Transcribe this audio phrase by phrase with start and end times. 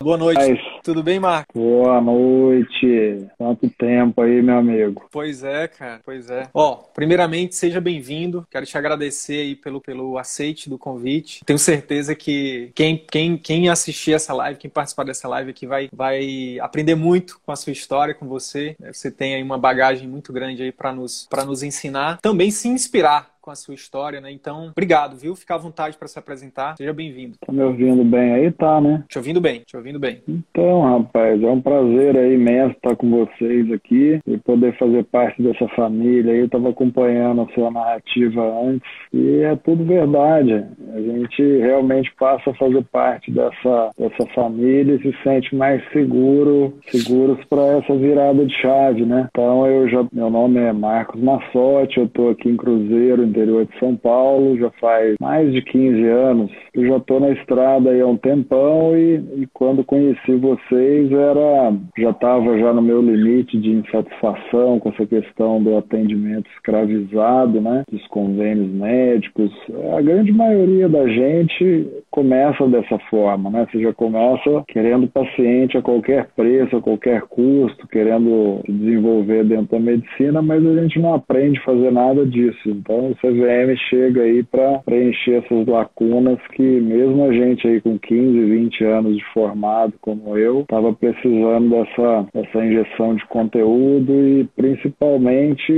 [0.00, 0.38] Boa noite.
[0.38, 1.52] Mas, Tudo bem, Marco?
[1.54, 3.26] Boa noite.
[3.38, 5.06] Quanto tempo aí, meu amigo?
[5.10, 6.00] Pois é, cara.
[6.04, 6.48] Pois é.
[6.52, 8.46] Ó, primeiramente, seja bem-vindo.
[8.50, 11.44] Quero te agradecer aí pelo, pelo aceite do convite.
[11.44, 15.88] Tenho certeza que quem, quem, quem assistir essa live, quem participar dessa live aqui vai,
[15.92, 18.76] vai aprender muito com a sua história, com você.
[18.92, 22.18] Você tem aí uma bagagem muito grande aí para nos, nos ensinar.
[22.20, 24.32] Também se inspirar com a sua história, né?
[24.32, 25.36] Então, obrigado, viu?
[25.36, 26.78] Fica à vontade para se apresentar.
[26.78, 27.36] Seja bem-vindo.
[27.44, 28.50] Tá me ouvindo bem aí?
[28.50, 29.04] Tá, né?
[29.06, 30.22] Te ouvindo bem, te ouvindo bem.
[30.26, 35.42] Então, rapaz, é um prazer aí imenso estar com vocês aqui e poder fazer parte
[35.42, 36.32] dessa família.
[36.32, 40.64] Eu estava acompanhando a sua narrativa antes e é tudo verdade.
[40.94, 46.78] A gente realmente passa a fazer parte dessa, dessa família e se sente mais seguro,
[46.90, 49.28] seguros para essa virada de chave, né?
[49.30, 53.78] Então, eu já, meu nome é Marcos Massotti, eu estou aqui em Cruzeiro, interior de
[53.78, 56.50] São Paulo, já faz mais de 15 anos.
[56.72, 61.72] Eu já estou na estrada aí há um tempão e, e quando conheci vocês era
[61.98, 67.82] já estava já no meu limite de insatisfação com essa questão do atendimento escravizado, né,
[67.90, 69.50] dos convênios médicos.
[69.96, 73.66] A grande maioria da gente começa dessa forma, né?
[73.70, 79.72] Você já começa querendo paciente a qualquer preço, a qualquer custo, querendo se desenvolver dentro
[79.72, 82.68] da medicina, mas a gente não aprende a fazer nada disso.
[82.68, 88.44] Então, CVM chega aí para preencher essas lacunas que mesmo a gente aí com 15,
[88.44, 95.72] 20 anos de formado como eu, estava precisando dessa, dessa injeção de conteúdo e principalmente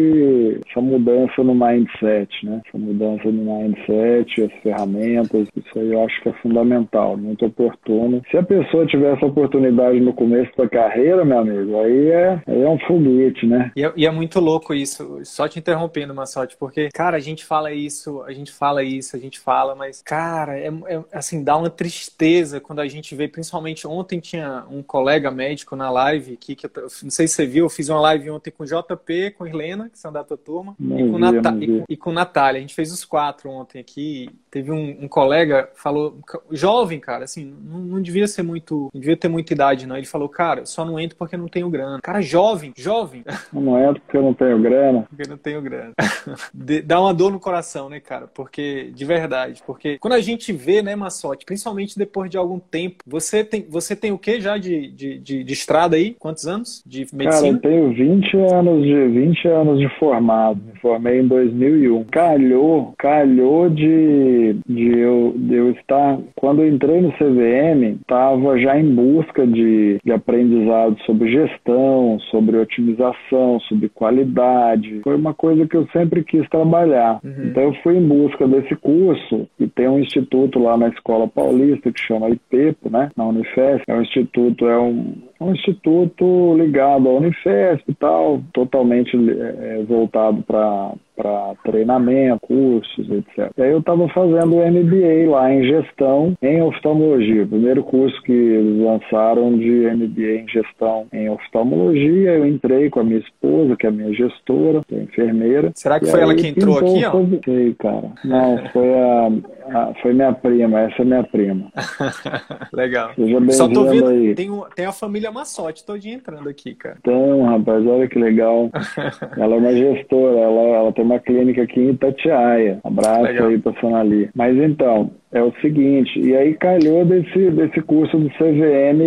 [0.68, 2.60] essa mudança no mindset, né?
[2.66, 8.22] Essa mudança no mindset, as ferramentas, isso aí eu acho que é fundamental, muito oportuno.
[8.30, 12.62] Se a pessoa tiver essa oportunidade no começo da carreira, meu amigo, aí é, aí
[12.62, 13.70] é um foguete, né?
[13.76, 17.35] E é, e é muito louco isso, só te interrompendo, Massote, porque, cara, a gente
[17.36, 21.44] gente fala isso, a gente fala isso, a gente fala, mas, cara, é, é, assim,
[21.44, 26.32] dá uma tristeza quando a gente vê, principalmente ontem tinha um colega médico na live
[26.32, 26.70] aqui, que eu,
[27.02, 29.98] não sei se você viu, eu fiz uma live ontem com JP, com Helena, que
[29.98, 32.58] são da tua turma, e com, Nata e, e, com Natália.
[32.58, 34.30] A gente fez os quatro ontem aqui.
[34.56, 36.18] Teve um, um colega, falou,
[36.50, 39.96] jovem, cara, assim, não, não, devia ser muito, não devia ter muita idade, não.
[39.96, 41.98] Ele falou, cara, só não entro porque não tenho grana.
[42.02, 43.22] Cara, jovem, jovem.
[43.52, 45.06] Não entro porque eu não tenho grana.
[45.08, 45.92] Porque não tenho grana.
[46.84, 48.26] Dá uma dor dor no coração, né, cara?
[48.32, 52.96] Porque, de verdade, porque quando a gente vê, né, Massote, principalmente depois de algum tempo,
[53.06, 56.14] você tem, você tem o que já de, de, de, de, estrada aí?
[56.18, 57.58] Quantos anos de medicina?
[57.58, 60.60] Cara, eu tenho 20 anos de, 20 anos de formado.
[60.62, 62.04] Me formei em 2001.
[62.04, 68.78] Calhou, calhou de, de, eu, de eu estar, quando eu entrei no CVM, estava já
[68.78, 75.00] em busca de, de aprendizado sobre gestão, sobre otimização, sobre qualidade.
[75.02, 77.20] Foi uma coisa que eu sempre quis trabalhar.
[77.24, 77.46] Uhum.
[77.46, 81.90] Então eu fui em busca desse curso e tem um instituto lá na Escola Paulista
[81.92, 83.84] que chama IPEPO, né, na Unifesp.
[83.86, 90.42] É um instituto, é um, um instituto ligado à Unifesp e tal, totalmente é, voltado
[90.42, 93.50] para para treinamento, cursos, etc.
[93.56, 98.20] E aí eu estava fazendo o MBA lá em gestão em oftalmologia, o primeiro curso
[98.22, 102.32] que eles lançaram de MBA em gestão em oftalmologia.
[102.32, 105.72] Eu entrei com a minha esposa, que é a minha gestora, que é enfermeira.
[105.74, 107.04] Será que foi ela que entrou aqui?
[107.06, 107.24] Ó?
[107.44, 108.12] Sei, cara.
[108.24, 109.28] Não, foi a,
[109.70, 111.72] a, foi minha prima, essa é minha prima.
[112.74, 113.12] Legal.
[113.14, 114.34] Seja Só tô vendo, aí.
[114.34, 116.96] Tem, um, tem a família Massote todinha entrando aqui, cara.
[117.00, 118.70] Então, rapaz, olha que legal.
[119.36, 122.80] ela é uma gestora, ela, ela tem uma clínica aqui em Itatiaia.
[122.84, 123.48] Abraço Legal.
[123.48, 124.30] aí pra Sonali.
[124.34, 129.00] Mas então, é o seguinte, e aí calhou desse, desse curso do CVM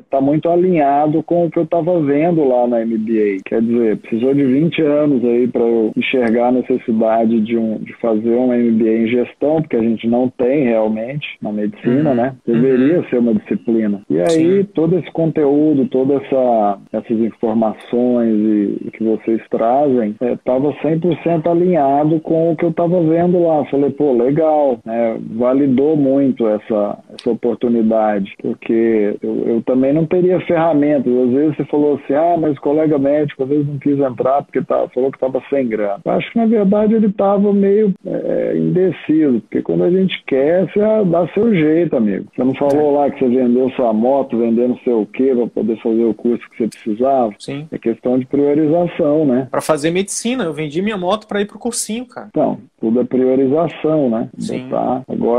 [0.00, 3.42] está é, muito alinhado com o que eu estava vendo lá na MBA.
[3.44, 7.92] Quer dizer, precisou de 20 anos aí para eu enxergar a necessidade de, um, de
[7.94, 12.16] fazer um MBA em gestão, porque a gente não tem realmente na medicina, uhum.
[12.16, 12.34] né?
[12.46, 13.04] Deveria uhum.
[13.04, 14.02] ser uma disciplina.
[14.10, 14.68] E aí Sim.
[14.74, 22.20] todo esse conteúdo, todas essa, essas informações e, que vocês trazem, estava é, 100% alinhado
[22.20, 23.64] com o que eu estava vendo lá.
[23.66, 25.16] Falei, pô, legal, né?
[25.46, 31.12] Validou muito essa, essa oportunidade, porque eu, eu também não teria ferramentas.
[31.12, 34.60] Às vezes você falou assim, ah, mas colega médico às vezes não quis entrar porque
[34.62, 36.00] tá, falou que estava sem grana.
[36.04, 40.66] Eu acho que na verdade ele estava meio é, indeciso, porque quando a gente quer,
[40.66, 42.26] você dá seu jeito, amigo.
[42.34, 45.46] Você não falou lá que você vendeu sua moto, vendendo não sei o quê para
[45.46, 47.32] poder fazer o curso que você precisava?
[47.38, 47.68] Sim.
[47.70, 49.46] É questão de priorização, né?
[49.50, 52.28] Para fazer medicina, eu vendi minha moto para ir pro cursinho, cara.
[52.30, 54.28] Então, tudo é priorização, né?
[54.38, 54.68] Sim.
[54.68, 55.02] Tá.
[55.08, 55.35] Agora,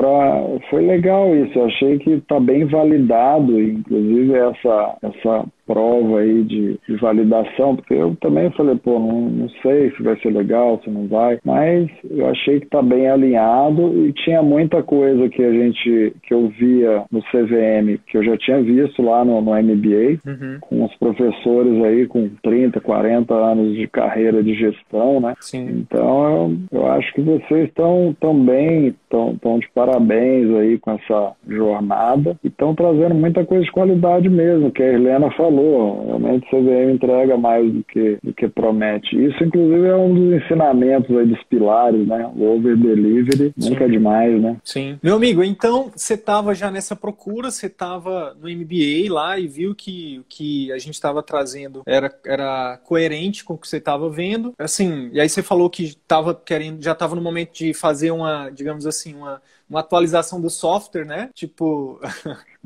[0.69, 1.57] foi legal isso.
[1.57, 7.93] Eu achei que está bem validado, inclusive essa, essa prova aí de, de, validação, porque
[7.93, 11.89] eu também falei, pô, não, não, sei se vai ser legal, se não vai, mas
[12.09, 16.47] eu achei que está bem alinhado e tinha muita coisa que a gente, que eu
[16.47, 20.57] via no CVM, que eu já tinha visto lá no, no MBA, uhum.
[20.61, 25.33] com os professores aí com 30, 40 anos de carreira de gestão, né?
[25.41, 25.67] Sim.
[25.81, 31.33] Então, eu, eu acho que vocês estão tão bem, estão de parabéns aí com essa
[31.47, 36.45] jornada e estão trazendo muita coisa de qualidade mesmo, que a Helena falou falou, realmente
[36.45, 39.15] o CVM entrega mais do que, do que promete.
[39.15, 42.29] Isso, inclusive, é um dos ensinamentos aí dos pilares, né?
[42.35, 43.69] O over delivery Sim.
[43.69, 44.57] nunca é demais, né?
[44.63, 44.99] Sim.
[45.01, 49.73] Meu amigo, então você estava já nessa procura, você estava no MBA lá e viu
[49.73, 54.09] que o que a gente estava trazendo era, era coerente com o que você estava
[54.09, 54.53] vendo.
[54.57, 58.49] Assim, e aí você falou que estava querendo, já estava no momento de fazer uma,
[58.49, 61.29] digamos assim, uma uma atualização do software, né?
[61.33, 61.99] Tipo,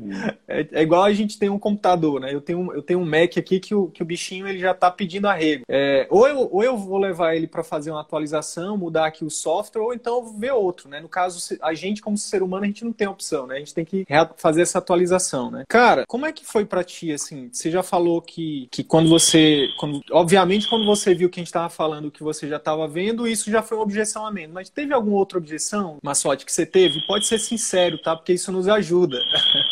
[0.48, 2.32] é, é, igual a gente tem um computador, né?
[2.32, 4.90] Eu tenho, eu tenho um Mac aqui que o, que o bichinho ele já tá
[4.90, 5.64] pedindo arrego.
[5.68, 9.30] É, ou, eu, ou eu vou levar ele para fazer uma atualização, mudar aqui o
[9.30, 11.00] software, ou então ver outro, né?
[11.00, 13.56] No caso, a gente, como ser humano, a gente não tem opção, né?
[13.56, 14.04] A gente tem que
[14.36, 15.64] fazer essa atualização, né?
[15.68, 17.48] Cara, como é que foi para ti, assim?
[17.52, 19.68] Você já falou que, que quando você.
[19.78, 23.26] Quando, obviamente, quando você viu que a gente tava falando que você já estava vendo,
[23.26, 24.54] isso já foi uma objeção a menos.
[24.54, 28.16] Mas teve alguma outra objeção, Massote, que você teve, pode ser sincero, tá?
[28.16, 29.18] Porque isso nos ajuda.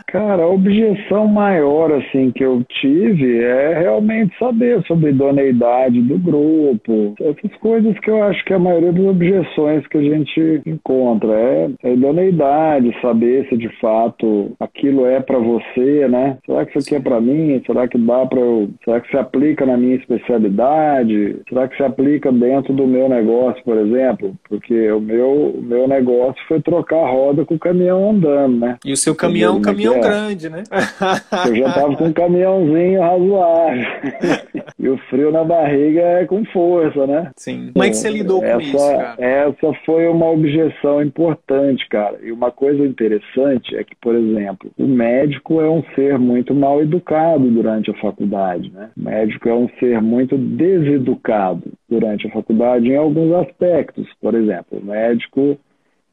[0.11, 6.17] Cara, a objeção maior assim que eu tive é realmente saber sobre a idoneidade do
[6.17, 11.31] grupo, essas coisas que eu acho que a maioria das objeções que a gente encontra
[11.31, 16.37] é a idoneidade, saber se de fato aquilo é para você, né?
[16.45, 17.63] Será que isso aqui é para mim?
[17.65, 18.69] Será que dá para eu?
[18.83, 21.37] Será que se aplica na minha especialidade?
[21.47, 24.35] Será que se aplica dentro do meu negócio, por exemplo?
[24.49, 28.77] Porque o meu, o meu negócio foi trocar roda com o caminhão andando, né?
[28.83, 30.63] E o seu caminhão, o caminhão grande, né?
[31.47, 33.85] Eu já tava com um caminhãozinho razoável.
[34.79, 37.31] e o frio na barriga é com força, né?
[37.35, 37.71] Sim.
[37.73, 39.15] Como é que você lidou essa, com isso, cara?
[39.17, 42.19] Essa foi uma objeção importante, cara.
[42.21, 46.81] E uma coisa interessante é que, por exemplo, o médico é um ser muito mal
[46.81, 48.89] educado durante a faculdade, né?
[48.97, 54.07] O médico é um ser muito deseducado durante a faculdade em alguns aspectos.
[54.21, 55.57] Por exemplo, o médico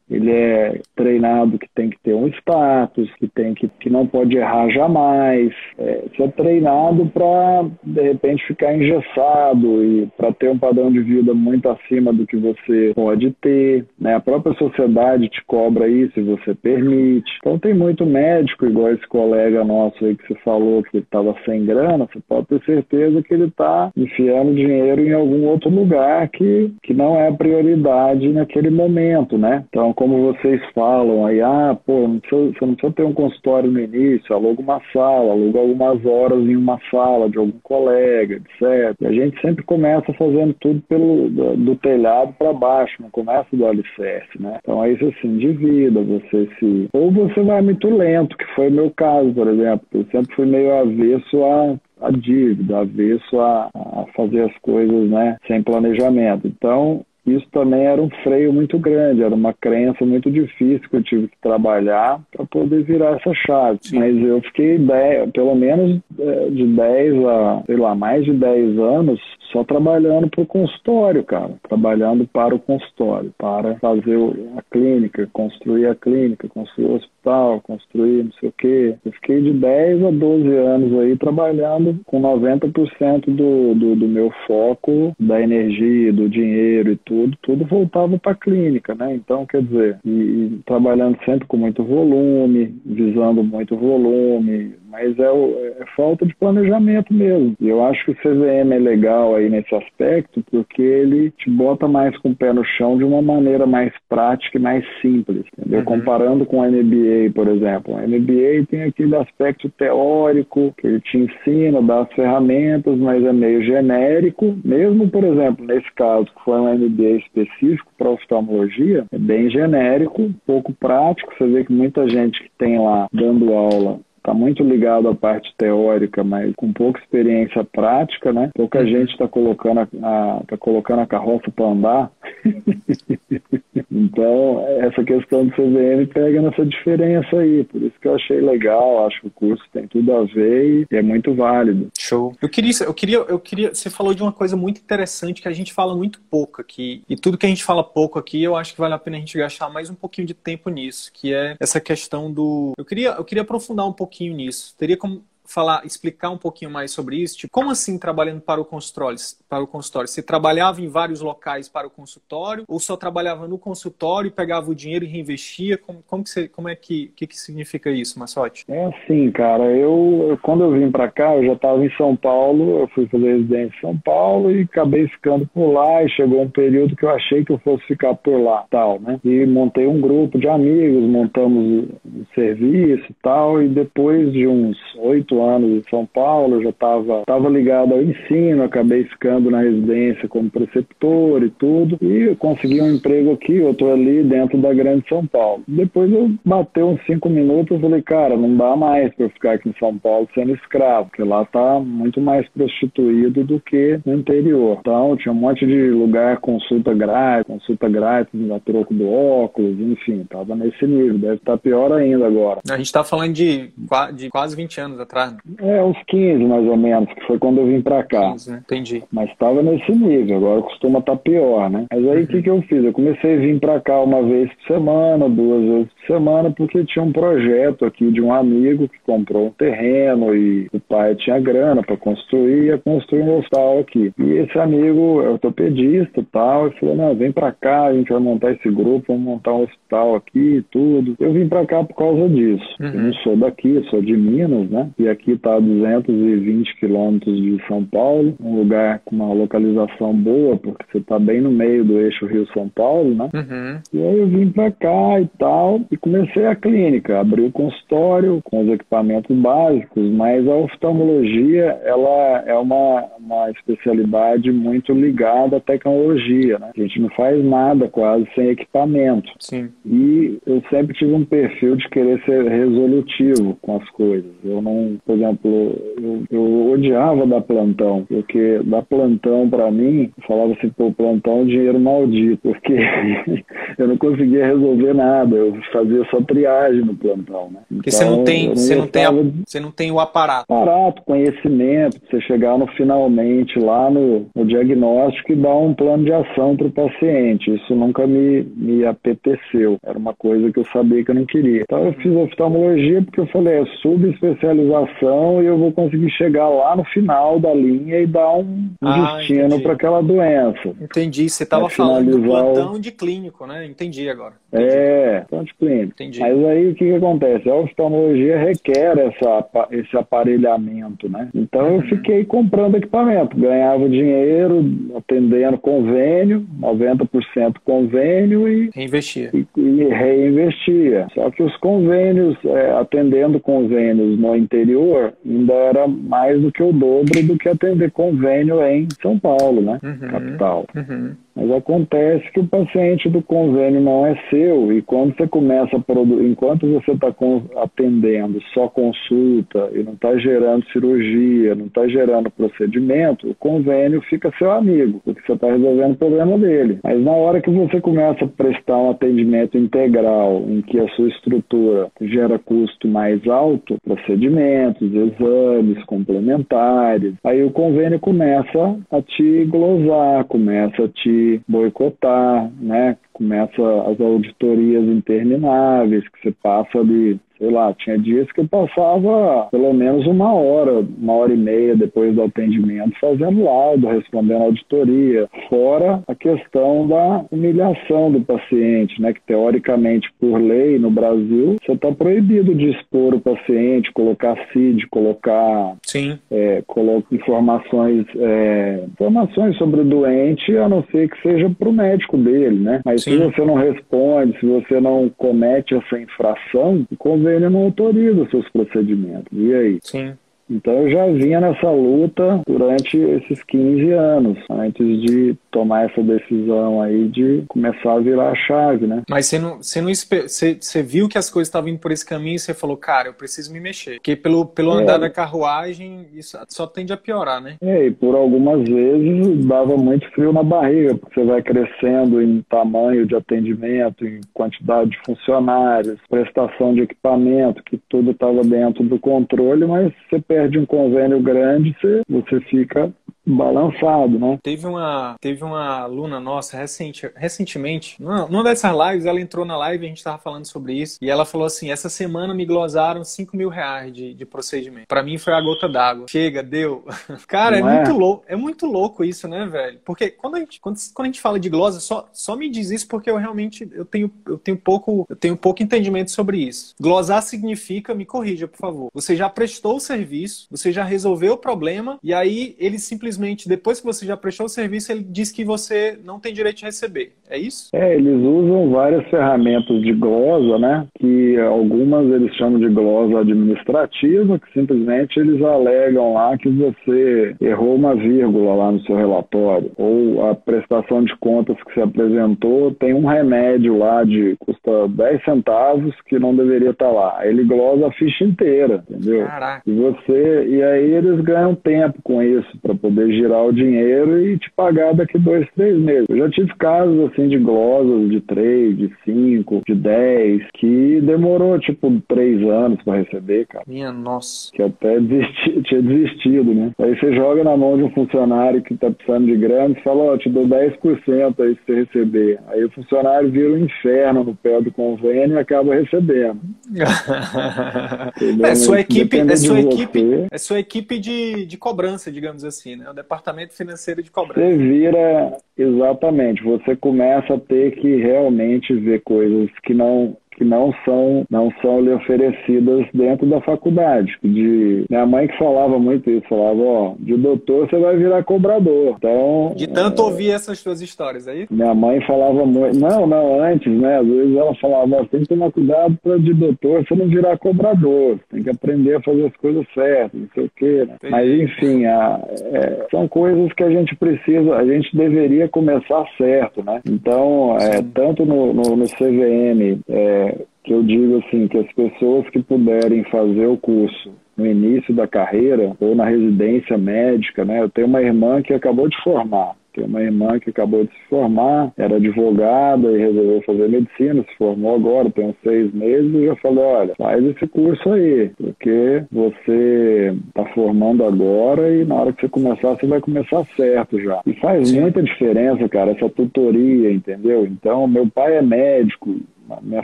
[0.09, 4.35] ele é treinado que tem que ter um status, que tem que, que não pode
[4.35, 5.53] errar jamais.
[5.77, 10.99] É, você é treinado para de repente ficar engessado e para ter um padrão de
[11.01, 13.85] vida muito acima do que você pode ter.
[13.99, 14.15] Né?
[14.15, 17.31] A própria sociedade te cobra isso e você permite.
[17.39, 21.65] Então tem muito médico, igual esse colega nosso aí que você falou que estava sem
[21.65, 26.73] grana, você pode ter certeza que ele está enfiando dinheiro em algum outro lugar que,
[26.83, 29.63] que não é prioridade naquele momento, né?
[29.69, 33.69] Então como vocês falam aí, ah, pô, não precisa, você não precisa ter um consultório
[33.69, 38.95] no início, aluga uma sala, aluga algumas horas em uma sala de algum colega, etc.
[39.01, 43.49] E a gente sempre começa fazendo tudo pelo do, do telhado para baixo, não começa
[43.51, 44.59] do alicerce, né?
[44.63, 46.87] Então aí você se endivida, você se...
[46.93, 49.85] Ou você vai muito lento, que foi o meu caso, por exemplo.
[49.93, 55.37] Eu sempre fui meio avesso a a dívida, avesso a, a, fazer as coisas né,
[55.47, 56.47] sem planejamento.
[56.47, 57.05] Então,
[57.35, 61.27] isso também era um freio muito grande, era uma crença muito difícil que eu tive
[61.27, 63.79] que trabalhar para poder virar essa chave.
[63.81, 63.99] Sim.
[63.99, 68.77] Mas eu fiquei dez, pelo menos é, de 10 a, sei lá, mais de 10
[68.79, 69.19] anos
[69.51, 74.17] só trabalhando para o consultório, cara, trabalhando para o consultório, para fazer
[74.57, 78.95] a clínica, construir a clínica, construir o hospital, construir não sei o quê.
[79.05, 84.31] Eu fiquei de 10 a 12 anos aí trabalhando com 90% do, do, do meu
[84.45, 89.15] foco, da energia, do dinheiro e tudo, tudo voltava para a clínica, né?
[89.15, 95.31] Então, quer dizer, e, e trabalhando sempre com muito volume, visando muito volume, mas é,
[95.31, 97.55] o, é, falta de planejamento mesmo.
[97.59, 101.87] E eu acho que o CVM é legal aí nesse aspecto, porque ele te bota
[101.87, 105.79] mais com o pé no chão de uma maneira mais prática e mais simples, entendeu?
[105.79, 105.85] Uhum.
[105.85, 107.95] Comparando com a MBA, por exemplo.
[107.95, 113.31] A MBA tem aquele aspecto teórico que ele te ensina, dá as ferramentas, mas é
[113.31, 114.57] meio genérico.
[114.63, 120.31] Mesmo, por exemplo, nesse caso, que foi um MBA específico para oftalmologia, é bem genérico,
[120.45, 121.33] pouco prático.
[121.37, 125.51] Você vê que muita gente que tem lá dando aula está muito ligado à parte
[125.57, 128.51] teórica, mas com pouca experiência prática, né?
[128.53, 128.87] Pouca uhum.
[128.87, 132.11] gente está colocando a, tá colocando a carroça para andar.
[133.91, 137.63] então, essa questão do CVM pega nessa diferença aí.
[137.63, 140.95] Por isso que eu achei legal, acho que o curso tem tudo a ver e
[140.95, 141.89] é muito válido.
[141.97, 142.35] Show.
[142.41, 143.73] Eu queria, eu queria, eu queria.
[143.73, 147.03] Você falou de uma coisa muito interessante que a gente fala muito pouco aqui.
[147.09, 149.19] E tudo que a gente fala pouco aqui, eu acho que vale a pena a
[149.19, 152.73] gente gastar mais um pouquinho de tempo nisso, que é essa questão do.
[152.77, 154.75] Eu queria, eu queria aprofundar um pouquinho nisso.
[154.77, 157.37] Teria como falar, explicar um pouquinho mais sobre isso?
[157.37, 159.17] Tipo, como assim trabalhando para o consultório?
[159.47, 163.57] Para o consultório, você trabalhava em vários locais para o consultório ou só trabalhava no
[163.57, 165.77] consultório, pegava o dinheiro e reinvestia?
[165.77, 168.65] Como, como que você, como é que, que, que significa isso, Massotti?
[168.67, 169.63] É assim, cara.
[169.75, 172.79] Eu quando eu vim para cá, eu já estava em São Paulo.
[172.79, 176.03] Eu fui fazer residência em São Paulo e acabei ficando por lá.
[176.03, 179.19] E chegou um período que eu achei que eu fosse ficar por lá, tal, né?
[179.23, 183.61] E montei um grupo de amigos, montamos um serviço, tal.
[183.61, 188.63] E depois de uns oito anos em São Paulo, já estava tava ligado ao ensino,
[188.63, 194.23] acabei ficando na residência como preceptor e tudo, e consegui um emprego aqui, outro ali,
[194.23, 195.63] dentro da Grande São Paulo.
[195.67, 199.53] Depois eu bateu uns cinco minutos e falei, cara, não dá mais para eu ficar
[199.53, 204.13] aqui em São Paulo sendo escravo, porque lá tá muito mais prostituído do que no
[204.13, 204.77] interior.
[204.79, 210.25] Então, tinha um monte de lugar, consulta grátis, consulta grátis a troco do óculos, enfim,
[210.29, 211.17] tava nesse nível.
[211.17, 212.59] Deve estar tá pior ainda agora.
[212.69, 213.71] A gente tá falando de,
[214.15, 215.28] de quase 20 anos atrás.
[215.59, 218.31] É, uns 15 mais ou menos, que foi quando eu vim pra cá.
[218.31, 218.61] 15, né?
[218.65, 219.03] Entendi.
[219.11, 221.85] Mas estava nesse nível, agora costuma estar tá pior, né?
[221.91, 222.27] Mas aí o uhum.
[222.27, 222.83] que, que eu fiz?
[222.83, 226.85] Eu comecei a vir pra cá uma vez por semana, duas vezes por semana, porque
[226.85, 231.39] tinha um projeto aqui de um amigo que comprou um terreno e o pai tinha
[231.39, 234.11] grana para construir, ia construir um hospital aqui.
[234.17, 238.09] E esse amigo é ortopedista e tal, e falou: não, vem pra cá, a gente
[238.09, 241.15] vai montar esse grupo, vamos montar um hospital aqui e tudo.
[241.19, 242.65] Eu vim pra cá por causa disso.
[242.79, 242.87] Uhum.
[242.87, 244.89] Eu não sou daqui, sou de Minas, né?
[244.97, 250.57] E aqui está a 220 quilômetros de São Paulo, um lugar com uma localização boa,
[250.57, 253.29] porque você está bem no meio do eixo Rio-São Paulo, né?
[253.33, 253.79] Uhum.
[253.93, 258.41] E aí eu vim para cá e tal, e comecei a clínica, abri o consultório
[258.43, 265.59] com os equipamentos básicos, mas a oftalmologia, ela é uma, uma especialidade muito ligada à
[265.59, 266.71] tecnologia, né?
[266.75, 269.29] A gente não faz nada quase sem equipamento.
[269.39, 269.69] Sim.
[269.85, 274.31] E eu sempre tive um perfil de querer ser resolutivo com as coisas.
[274.43, 280.53] Eu não por exemplo, eu, eu odiava dar plantão, porque dar plantão para mim, falava
[280.53, 282.77] assim, pô, plantão é dinheiro maldito, porque
[283.79, 287.61] eu não conseguia resolver nada, eu fazia só triagem no plantão, né?
[287.67, 290.53] Porque então, você não tem, não você não tem, a, você não tem o aparato.
[290.53, 296.13] Aparato, conhecimento, você chegar no finalmente lá no, no diagnóstico e dar um plano de
[296.13, 297.51] ação para o paciente.
[297.55, 299.79] Isso nunca me, me apeteceu.
[299.83, 301.63] Era uma coisa que eu sabia que eu não queria.
[301.63, 306.75] Então eu fiz oftalmologia porque eu falei, é subespecialização e eu vou conseguir chegar lá
[306.75, 310.69] no final da linha e dar um, ah, destino para aquela doença.
[310.81, 311.29] Entendi.
[311.29, 312.79] Você estava falando do plantão o...
[312.79, 313.65] de clínico, né?
[313.65, 314.33] Entendi agora.
[314.51, 314.69] Entendi.
[314.71, 315.93] É, plantão de clínico.
[315.93, 316.19] Entendi.
[316.19, 317.49] Mas aí o que, que acontece?
[317.49, 321.29] A oftalmologia requer essa, esse aparelhamento, né?
[321.33, 321.75] Então uhum.
[321.75, 324.63] eu fiquei comprando equipamento, ganhava dinheiro
[324.95, 329.31] atendendo convênio, 90% convênio e reinvestia.
[329.33, 331.07] E, e reinvestia.
[331.13, 336.63] Só que os convênios, é, atendendo convênios no interior, interior ainda era mais do que
[336.63, 339.79] o dobro do que atender convênio em São Paulo, né?
[339.83, 340.65] Uhum, Capital.
[340.75, 341.15] Uhum.
[341.39, 345.79] Mas acontece que o paciente do convênio não é seu e quando você começa a
[345.79, 347.13] produzir, enquanto você está
[347.55, 354.33] atendendo só consulta e não está gerando cirurgia, não está gerando procedimento, o convênio fica
[354.37, 356.79] seu amigo, porque você está resolvendo o problema dele.
[356.83, 361.07] Mas na hora que você começa a prestar um atendimento integral, em que a sua
[361.07, 370.25] estrutura gera custo mais alto, procedimentos, exames complementares, aí o convênio começa a te glosar,
[370.25, 372.97] começa a te boicotar, né?
[373.19, 379.47] Começa as auditorias intermináveis, que você passa ali sei lá, tinha dias que eu passava
[379.49, 385.27] pelo menos uma hora, uma hora e meia depois do atendimento fazendo laudo, respondendo auditoria.
[385.49, 389.13] Fora a questão da humilhação do paciente, né?
[389.13, 394.85] Que teoricamente, por lei no Brasil, você está proibido de expor o paciente, colocar CID,
[394.87, 396.19] colocar Sim.
[396.29, 401.73] É, coloca informações, é, informações sobre o doente, a não ser que seja para o
[401.73, 402.81] médico dele, né?
[402.83, 403.17] Mas Sim.
[403.17, 408.47] se você não responde, se você não comete essa infração, convém ele não autoriza seus
[408.49, 409.27] procedimentos.
[409.31, 409.79] E aí?
[409.81, 410.13] Sim.
[410.49, 416.81] Então eu já vinha nessa luta durante esses 15 anos, antes de tomar essa decisão
[416.81, 419.03] aí de começar a virar a chave, né?
[419.09, 422.05] Mas você não, você não você, você viu que as coisas estavam indo por esse
[422.05, 423.95] caminho e você falou, cara, eu preciso me mexer.
[423.95, 424.83] Porque pelo, pelo é.
[424.83, 427.57] andar da carruagem, isso só tende a piorar, né?
[427.61, 432.41] É, e por algumas vezes dava muito frio na barriga, porque você vai crescendo em
[432.49, 438.99] tamanho de atendimento, em quantidade de funcionários, prestação de equipamento, que tudo estava dentro do
[438.99, 442.89] controle, mas você perde um convênio grande, você, você fica
[443.29, 444.39] balançado, né?
[444.41, 449.55] Teve uma, teve uma aluna nossa recente, recentemente, numa, numa dessas lives, ela entrou na
[449.57, 453.03] live, a gente estava falando sobre isso, e ela falou assim: essa semana me glosaram
[453.03, 454.87] 5 mil reais de, de procedimento.
[454.87, 456.05] Para mim foi a gota d'água.
[456.09, 456.83] Chega, deu.
[457.27, 459.79] Cara, é, é, muito louco, é muito louco isso, né, velho?
[459.85, 462.71] Porque quando a gente, quando, quando a gente fala de glosa, só, só me diz
[462.71, 466.73] isso porque eu realmente eu tenho, eu tenho pouco, eu tenho pouco entendimento sobre isso.
[466.79, 468.89] Glosar significa, me corrija, por favor.
[468.93, 473.49] Você já prestou o serviço, você já resolveu o problema, e aí ele simplesmente simplesmente,
[473.49, 476.65] depois que você já prestou o serviço, ele diz que você não tem direito de
[476.65, 477.11] receber.
[477.29, 477.69] É isso?
[477.73, 480.87] É, eles usam várias ferramentas de glosa, né?
[480.99, 487.75] Que algumas eles chamam de glosa administrativa, que simplesmente eles alegam lá que você errou
[487.75, 489.71] uma vírgula lá no seu relatório.
[489.77, 495.23] Ou a prestação de contas que você apresentou tem um remédio lá de custa 10
[495.23, 497.19] centavos que não deveria estar lá.
[497.27, 499.25] Ele glosa a ficha inteira, entendeu?
[499.25, 499.63] Caraca.
[499.67, 500.47] E você.
[500.47, 504.93] E aí eles ganham tempo com isso para poder girar o dinheiro e te pagar
[504.93, 506.05] daqui dois, três meses.
[506.09, 511.59] Eu já tive casos assim de glosas de três, de cinco, de dez, que demorou
[511.59, 513.63] tipo três anos para receber, cara.
[513.67, 514.51] Minha nossa.
[514.53, 516.71] Que até desisti, tinha desistido, né?
[516.79, 520.03] Aí você joga na mão de um funcionário que tá precisando de grana e fala,
[520.03, 522.39] ó, oh, te dou 10% aí se você receber.
[522.47, 526.39] Aí o funcionário vira um inferno no pé do convênio e acaba recebendo.
[528.43, 532.85] é sua equipe, é sua equipe, é sua equipe de, de cobrança, digamos assim, né?
[533.01, 534.39] Departamento financeiro de cobrança.
[534.39, 540.73] Você vira, exatamente, você começa a ter que realmente ver coisas que não que não
[540.85, 544.17] são não são lhe oferecidas dentro da faculdade.
[544.23, 548.95] De minha mãe que falava muito isso, falava, ó, de doutor você vai virar cobrador.
[548.97, 550.05] Então, de tanto é...
[550.05, 551.45] ouvir essas suas histórias aí?
[551.51, 553.99] Minha mãe falava muito, não, não, antes, né?
[553.99, 557.37] Às vezes ela falava, ó, tem que tomar cuidado para de doutor você não virar
[557.37, 560.87] cobrador, tem que aprender a fazer as coisas certas, não sei o quê.
[560.87, 561.09] Né?
[561.09, 562.21] Mas enfim, a,
[562.53, 566.79] é, são coisas que a gente precisa, a gente deveria começar certo, né?
[566.89, 570.28] Então, é, tanto no, no, no CVM, é,
[570.63, 575.07] que eu digo assim, que as pessoas que puderem fazer o curso no início da
[575.07, 577.61] carreira ou na residência médica, né?
[577.61, 579.55] Eu tenho uma irmã que acabou de formar.
[579.73, 584.35] Tem uma irmã que acabou de se formar, era advogada e resolveu fazer medicina, se
[584.37, 589.03] formou agora, tem uns seis meses, e eu falei, olha, faz esse curso aí, porque
[589.11, 594.21] você está formando agora e na hora que você começar, você vai começar certo já.
[594.25, 594.81] E faz Sim.
[594.81, 597.45] muita diferença, cara, essa tutoria, entendeu?
[597.45, 599.15] Então, meu pai é médico,
[599.61, 599.83] minha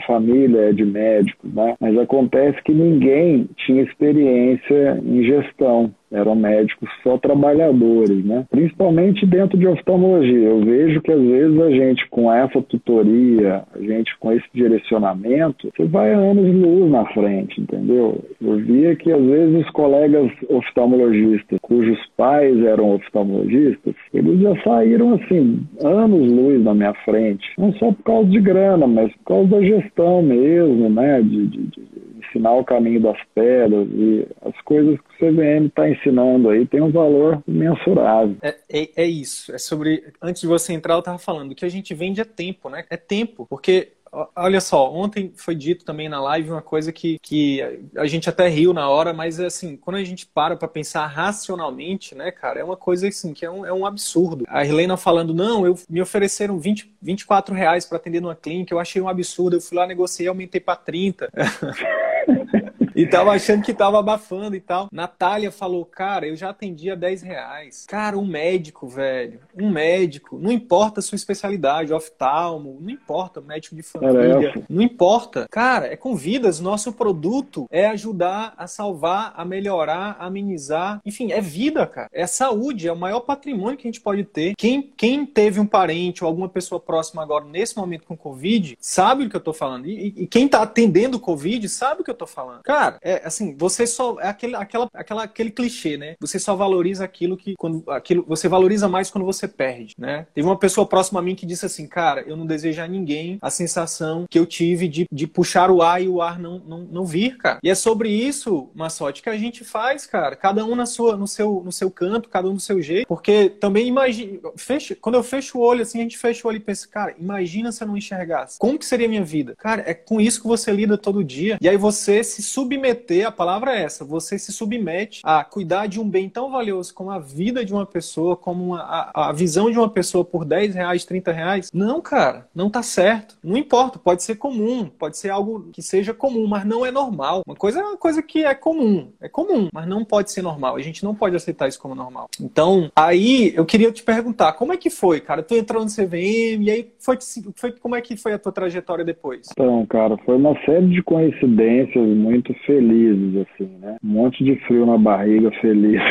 [0.00, 1.74] família é de médico, né?
[1.80, 8.44] mas acontece que ninguém tinha experiência em gestão eram médicos só trabalhadores, né?
[8.50, 10.48] Principalmente dentro de oftalmologia.
[10.48, 15.70] Eu vejo que às vezes a gente com essa tutoria, a gente com esse direcionamento,
[15.76, 18.24] você vai anos luz na frente, entendeu?
[18.40, 25.14] Eu via que às vezes os colegas oftalmologistas, cujos pais eram oftalmologistas, eles já saíram
[25.14, 27.46] assim, anos luz na minha frente.
[27.58, 31.22] Não só por causa de grana, mas por causa da gestão mesmo, né?
[31.22, 31.82] de, de, de
[32.26, 36.80] ensinar o caminho das pedras e as coisas que o CVM está ensinando aí tem
[36.80, 38.36] um valor mensurável.
[38.42, 39.54] É, é, é, isso.
[39.54, 40.04] É sobre.
[40.20, 42.84] Antes de você entrar, eu estava falando que a gente vende é tempo, né?
[42.90, 43.46] É tempo.
[43.48, 43.88] Porque
[44.34, 47.60] olha só, ontem foi dito também na live uma coisa que, que
[47.96, 52.14] a gente até riu na hora, mas assim, quando a gente para para pensar racionalmente,
[52.14, 54.44] né, cara, é uma coisa assim que é um, é um absurdo.
[54.48, 58.78] A Helena falando, não, eu me ofereceram 20, 24 reais para atender numa clínica, eu
[58.78, 61.30] achei um absurdo, eu fui lá, negociei, aumentei para 30.
[62.96, 64.88] E tava achando que tava abafando e tal.
[64.90, 67.84] Natália falou, cara, eu já atendi a 10 reais.
[67.86, 69.40] Cara, um médico, velho.
[69.54, 70.38] Um médico.
[70.38, 74.54] Não importa a sua especialidade, oftalmo, não importa, médico de família.
[74.66, 75.46] Não importa.
[75.50, 76.58] Cara, é com vidas.
[76.58, 81.02] Nosso produto é ajudar a salvar, a melhorar, a amenizar.
[81.04, 82.08] Enfim, é vida, cara.
[82.10, 84.54] É saúde, é o maior patrimônio que a gente pode ter.
[84.56, 89.26] Quem, quem teve um parente ou alguma pessoa próxima agora, nesse momento com Covid, sabe
[89.26, 89.86] o que eu tô falando.
[89.86, 92.62] E, e quem tá atendendo o Covid sabe o que eu tô falando.
[92.62, 94.20] Cara, Cara, é assim, você só.
[94.20, 96.16] É aquele, aquela, aquela, aquele clichê, né?
[96.20, 97.54] Você só valoriza aquilo que.
[97.56, 100.26] Quando, aquilo, você valoriza mais quando você perde, né?
[100.34, 103.38] Teve uma pessoa próxima a mim que disse assim, cara, eu não desejo a ninguém
[103.42, 106.78] a sensação que eu tive de, de puxar o ar e o ar não, não,
[106.78, 107.58] não vir, cara.
[107.62, 110.36] E é sobre isso, Massote, que a gente faz, cara.
[110.36, 113.08] Cada um na sua, no, seu, no seu canto, cada um do seu jeito.
[113.08, 114.38] Porque também imagina.
[114.56, 117.14] Fecha, quando eu fecho o olho, assim, a gente fecha o olho e pensa, cara,
[117.18, 118.58] imagina se eu não enxergasse.
[118.58, 119.54] Como que seria a minha vida?
[119.58, 121.58] Cara, é com isso que você lida todo dia.
[121.60, 125.86] E aí você se sub submeter, a palavra é essa, você se submete a cuidar
[125.86, 129.32] de um bem tão valioso como a vida de uma pessoa, como uma, a, a,
[129.32, 131.70] visão de uma pessoa por 10 reais, 30 reais.
[131.72, 133.36] Não, cara, não tá certo.
[133.42, 137.42] Não importa, pode ser comum, pode ser algo que seja comum, mas não é normal.
[137.46, 140.76] Uma coisa é uma coisa que é comum, é comum, mas não pode ser normal.
[140.76, 142.28] A gente não pode aceitar isso como normal.
[142.40, 145.42] Então, aí eu queria te perguntar, como é que foi, cara?
[145.42, 147.16] Tu entrou no CVM e aí foi,
[147.56, 149.48] foi como é que foi a tua trajetória depois?
[149.52, 153.96] Então, cara, foi uma série de coincidências muito felizes, assim, né?
[154.04, 156.02] Um monte de frio na barriga, feliz.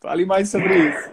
[0.00, 1.10] Fale mais sobre isso.